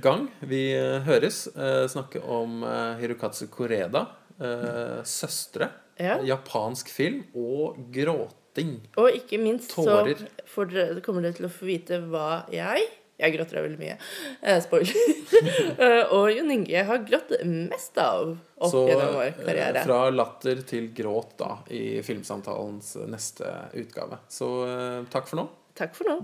gang 0.00 0.28
vi 0.48 0.62
eh, 0.72 1.00
høres, 1.04 1.44
eh, 1.52 1.84
snakke 1.92 2.22
om 2.24 2.62
eh, 2.64 3.00
Hirokatsu 3.02 3.46
Koreda, 3.52 4.06
eh, 4.38 5.02
'Søstre', 5.04 5.70
Ja. 6.00 6.16
japansk 6.24 6.88
film, 6.88 7.24
og 7.34 7.76
gråting. 7.92 8.80
Og 8.96 9.10
ikke 9.14 9.38
minst 9.38 9.70
Tårer. 9.70 10.16
så 10.46 10.64
dere, 10.64 11.00
kommer 11.00 11.22
dere 11.22 11.36
til 11.36 11.46
å 11.46 11.52
få 11.52 11.66
vite 11.68 12.00
hva 12.00 12.44
jeg 12.50 12.88
Jeg 13.24 13.34
gråter 13.38 13.62
veldig 13.64 13.80
mye. 13.80 13.96
Eh, 14.42 14.60
spoiler. 14.64 14.94
Eh, 15.74 16.12
og 16.14 16.28
Jon 16.30 16.50
Inge 16.54 16.82
har 16.86 17.00
grått 17.08 17.32
mest 17.48 17.96
av 17.98 18.30
opp 18.60 18.70
Så 18.70 18.84
gjennom 18.88 19.16
vår 19.16 19.32
karriere. 19.34 19.46
karriere. 19.48 19.82
fra 19.88 19.98
latter 20.14 20.60
til 20.68 20.86
gråt 20.94 21.34
da 21.40 21.48
i 21.74 22.00
Filmsamtalens 22.06 22.94
neste 23.10 23.50
utgave. 23.80 24.20
Så 24.30 24.48
eh, 24.68 25.00
takk 25.12 25.26
for 25.30 25.40
nå. 25.42 25.46
Takk 25.74 25.96
for 25.98 26.12
nå. 26.12 26.18